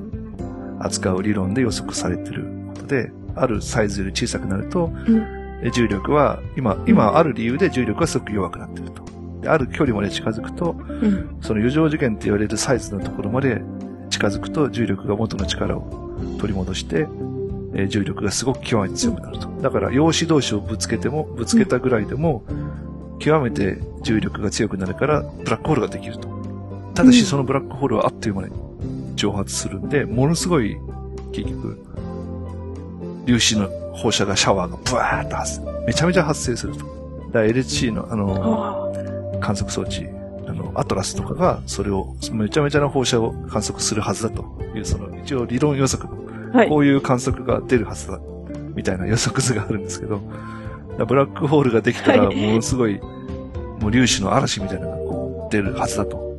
[0.80, 9.02] 扱う理論で予測されていることで、あるサイズより小さくなると、んえ重力は、今、今ある理由で重力はすごく弱くなっていると。
[9.42, 11.36] である距離まで近づくと、うん。
[11.40, 13.62] その余剰次元って言われるサイズのところまで
[14.10, 17.06] 近づくと重力が元の力を取り戻して、
[17.74, 19.48] えー重力がすごく極めて強くなると。
[19.62, 22.42] だから陽子同士をぶつけても、ぶつけたぐらいでも、
[23.18, 26.28] 極めて重力が強くなるから、ブラックホールができると。
[26.94, 28.50] ただし、うんそのブラックホールはあっという間に
[29.20, 30.78] 蒸発するんで、ものすごい、
[31.32, 31.84] 結局、
[33.26, 35.86] 粒子の放射がシャワーがブワーッと発生。
[35.86, 36.84] めちゃめちゃ発生すると。
[37.32, 38.90] だ LHC の、あの、
[39.34, 40.06] あ観測装置、
[40.46, 44.44] あの、アトラスとかが、それを、めちゃめちゃな放射を観測するはずだと
[44.74, 46.18] いう、その、一応理論予測の、
[46.54, 46.56] あ。
[46.58, 46.78] はいこ。
[46.78, 48.18] ういう観測が出るはずだ、
[48.74, 50.20] みたいな予測図があるんですけど、
[50.98, 52.98] らブラックホールができたら、ものすごい、
[53.80, 56.29] もう粒子の嵐みたいなのがこう出るはずだと。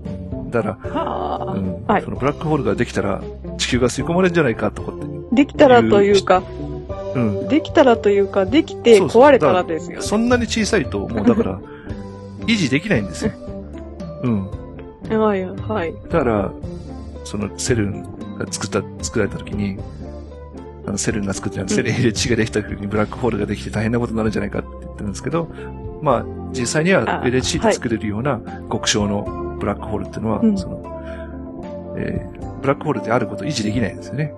[0.52, 3.22] だから、はあ、うんはいそのブラックホールができたら、
[3.58, 5.06] 地球が吸い込まれるんじゃないかとかって。
[5.32, 6.44] できたらというか、
[7.16, 7.48] うん。
[7.48, 10.04] できたらというか、できて壊れたらですよね。
[10.04, 11.60] そんなに小さいと、もうだから、
[12.48, 13.32] 維持できないんですよ。
[14.24, 14.50] うん。
[15.20, 15.94] はい、はい。
[16.10, 16.52] だから、
[17.24, 18.04] そのセルン
[18.38, 19.78] が作った、作られた時に、
[20.86, 25.48] あのセルンが作った、セルン LH ができた時にブラックホールができて大変なことになるんじゃないかって言ってるんですけど、
[26.02, 28.42] まあ、実際にはあ LH で作れるような
[28.72, 30.58] 極小のブラックホールっていうのは、うん。
[30.58, 34.34] その、えーブラックホールであることを維持できないんですよね。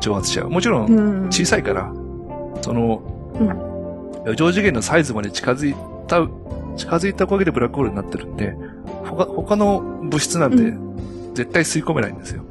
[0.00, 0.50] 蒸発しちゃう。
[0.50, 1.26] もちろん、うん。
[1.26, 1.92] 小さいから、
[2.60, 3.00] その、
[4.36, 5.74] 上次元のサイズまで近づい
[6.08, 6.26] た、
[6.76, 8.54] 近づいたおかげでブラックホールになってるんで、
[9.04, 10.78] 他他の物質なんてう
[11.34, 12.42] 絶対吸い込めないんですよ。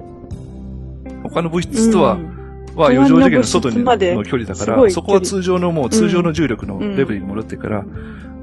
[1.23, 2.31] 他の物質とは、うん。
[2.73, 6.95] は4次元の外の距離だから、そこは通常のもう通常の重力のうん。
[6.95, 7.83] レベルに戻ってから、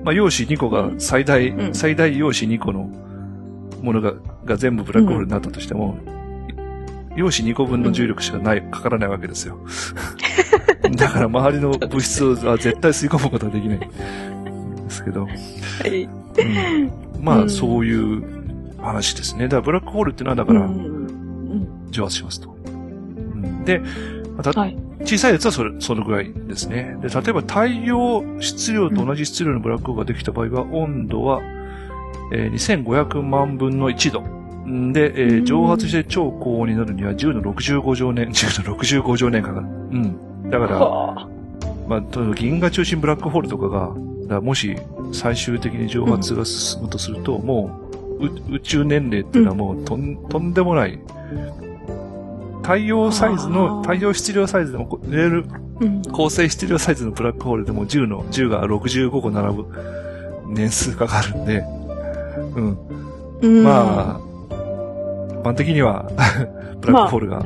[0.04, 1.74] まあ陽子2個が最大、うん。
[1.74, 2.90] 最大陽子2個の
[3.82, 4.14] ものが
[4.44, 5.98] が全部ブラックホールになったとしても、
[7.16, 9.58] 陽子2個分の重力しかない、かからないわけですよ。
[10.96, 13.78] だから周りの物質は絶対吸い込むことができない。
[13.78, 13.86] で
[14.90, 15.30] すけど、は
[15.86, 16.04] い。
[16.04, 18.22] うんまあ、うんそういう
[18.80, 19.44] 話ですね。
[19.44, 22.56] だからブラックホールっていうのはだからうん蒸発しますと。
[22.66, 22.70] う
[23.36, 23.82] んで、
[24.36, 24.76] またはい。
[25.04, 26.96] 小さいやつはそれ、そのぐらいですね。
[27.00, 31.40] で、例えば太陽質量と同じ質量のブラックホールができた場合は、温度は、
[32.32, 34.22] えー2500万分の1度。
[34.68, 39.66] んで、えーうん蒸発して超高温になるには10の65乗年、10の65乗年かかる。
[39.66, 40.50] うん。
[40.50, 41.28] だから、はあ
[41.88, 43.92] まあ、と銀河中心ブラックホールとかが、
[44.28, 44.76] だもし
[45.12, 47.70] 最終的に蒸発が進むとすると、も
[48.20, 50.98] うう宇宙年齢っていうのはもうとん,、とんでもない、
[52.62, 55.44] 太陽サイズあの、ー太陽質量サイズでも、こレール、
[55.80, 56.02] うん。
[56.02, 59.64] 構成質量サイズのブラックホールでも10の、10が65個並ぶ
[60.48, 61.64] 年数かかるんで、
[62.58, 62.78] うん。
[63.40, 64.20] うんまあ、
[65.30, 66.10] 一般的には、
[66.80, 67.44] ブラックホールが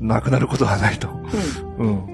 [0.00, 1.08] なくなることはないと。
[1.78, 2.04] うん。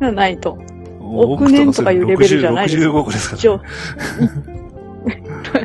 [0.00, 0.14] うん。
[0.14, 0.58] ないと。
[1.00, 3.60] 億億年とかいうレベルじゃないです65個ですから、超、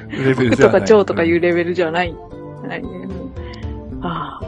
[0.09, 0.87] レベルでとかはない。
[0.87, 2.13] 超とかいうレベルじゃない。
[2.67, 2.89] ないね。
[2.89, 3.31] うん
[4.01, 4.47] ああ。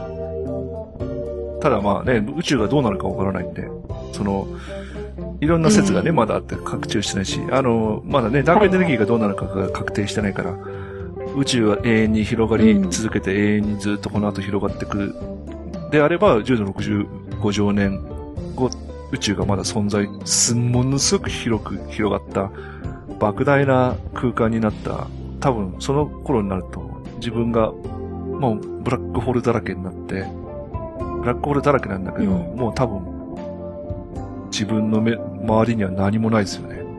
[1.60, 3.68] ただまあね、宇宙がどうなるかわからないんで、
[4.12, 4.46] その、
[5.40, 10.54] いろんな説がね、うんまだあって確定してないし、あの、まだね、ダークエネルギーがどうなるかが確定してないから、
[11.36, 15.14] 宇宙は永遠に広がり続けて、永遠にずっとこの後広がってくる。
[15.90, 18.00] であれば、10の65兆年
[18.54, 18.70] 後、
[19.12, 22.50] 宇宙がまだ存在、すんものすごく広く広がった、
[23.18, 25.06] 莫大な空間になった、
[25.40, 30.26] 多分その頃になると、自分がもうブラックホールだらけになって、
[31.20, 33.02] ブラックホールだらけなんだけど、うんもう多分、
[34.50, 36.89] 自分の目、周りには何もないですよね。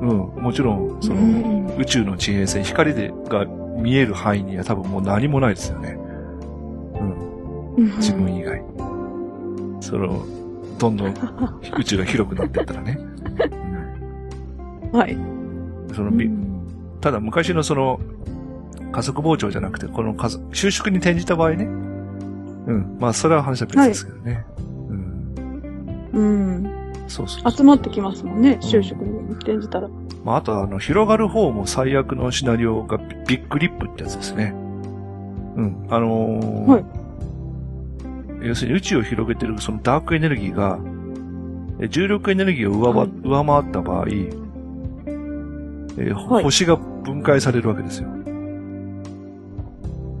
[0.00, 5.96] うん、もちろん、その、うん宇宙の地平線、光でが見える範囲には多分もう何もないですよね。
[7.76, 8.62] うん、自分以外。
[9.80, 10.24] その、
[10.78, 11.14] どんどん
[11.78, 12.98] 宇宙が広くなっていったらね。
[14.92, 15.12] はい。
[15.12, 15.40] うん
[15.94, 16.30] その、び
[17.00, 18.00] ただ昔のその、
[18.92, 21.64] 加速膨張じゃなくて、この加速収縮に転じた場合ね。
[21.64, 22.96] うん。
[23.00, 24.44] まあ、それは話は別ですけどね。
[24.88, 26.10] うん。
[26.12, 26.79] うん。
[27.10, 29.88] そうそう集まってきますもんね、就職に転じたら。
[30.24, 34.54] まあ、あとは、あの、広がる方も最悪のシナリオがビビッグリップってやつですね。
[34.54, 35.86] うん。
[35.90, 36.84] あのーはい
[38.42, 40.78] 要するに宇宙を広げてるそのダークエネルギーが、
[41.78, 48.08] え重力エネルギーを上,、はい上回った場合、えーほはい星が分解されるわけですよ。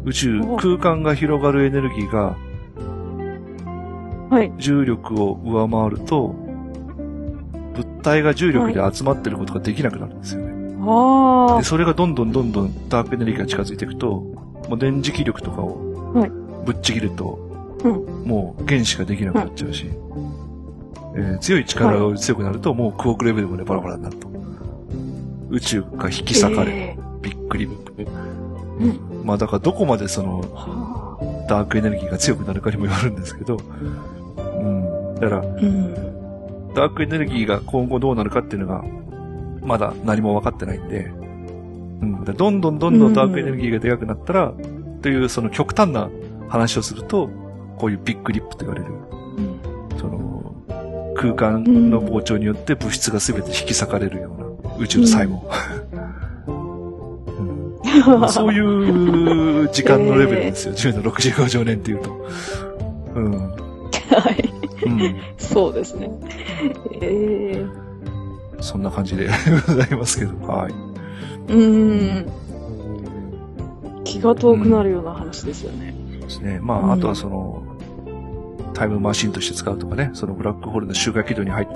[0.04, 2.36] 宇宙お、空間が広がるエネルギーが
[4.28, 4.52] はい。
[4.58, 6.34] 重力を上回ると、
[7.82, 10.76] 物体が重力で集まってることができなくなるんですよね。
[10.82, 14.10] あで、それがどんどんどんどんダークエネルギーが近づいていくと、
[14.68, 16.30] もう電磁気力とかをはい
[16.64, 17.38] ぶっちぎると、
[17.84, 17.92] うん
[18.28, 19.86] もう原子ができなくなっちゃうし、
[21.16, 24.28] えー強い力が強くなると、もうクオークレベルまでバラバラになると。
[25.50, 26.70] 宇宙が引き裂かれる。
[26.72, 27.64] えびっくり。
[27.64, 35.14] うんまあだからどこまでそのーはあダークエネルギーが強くなるかにもよるんですけど、うん。
[35.16, 36.19] だから、うん。
[36.74, 38.84] ダークエネルギーが今後どうなるかっていうのが、
[39.62, 41.04] まだ何も分かってないんで、
[42.02, 42.24] うん。
[42.24, 44.52] どんどんどんどんダークエネルギーがでかくなったら、
[45.02, 46.10] というその極端な
[46.48, 47.28] 話をすると、
[47.78, 49.40] こういうビッグリップと言われる、う
[49.96, 50.54] んその、
[51.16, 54.34] 空間の膨張によって物質が全て引き裂かれるよ
[54.68, 55.50] うな宇宙の最後。
[55.52, 56.00] うん
[58.06, 60.74] まあそういう時間のレベルですよ。
[60.92, 62.26] 10の65兆年っていうと。
[63.14, 63.32] うん。
[63.32, 63.46] は
[64.38, 64.59] い。
[64.86, 65.20] うん。
[65.38, 66.10] そうですね。
[67.00, 67.66] ええ
[68.60, 69.28] そんな感じで
[69.66, 70.72] ございますけど、はい。
[71.52, 72.26] うーん。
[74.04, 75.94] 気が遠くなるような話ですよね。
[76.20, 76.58] ですね。
[76.62, 77.62] まあ、うんあとはその、
[78.74, 81.74] タイムマシンとして使うとかね、そのブラックホールの周回軌道に入って、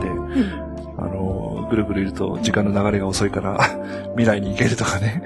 [0.97, 3.59] あの、ぐるぐるいると時間の流れが遅いから、
[4.17, 5.23] 未来に行けるとかね。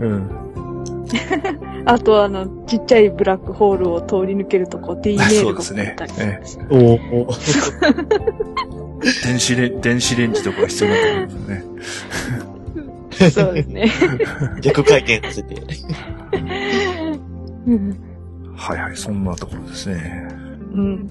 [0.00, 0.30] うん。
[1.86, 6.64] あとは、あの、ちっちゃいブラックホールを通り抜けると、こう、D メールがそうですね送ったりするんですよ。
[6.70, 6.76] お
[7.22, 7.28] お
[9.24, 12.06] 電子レン、 電子レンジとかが必要になってくるんです
[13.18, 13.30] ね。
[13.30, 13.92] そうですね。
[14.62, 15.56] 逆回転させて。
[17.66, 18.00] うん
[18.56, 20.28] はいはい、そんなところですね。
[20.74, 21.10] うん。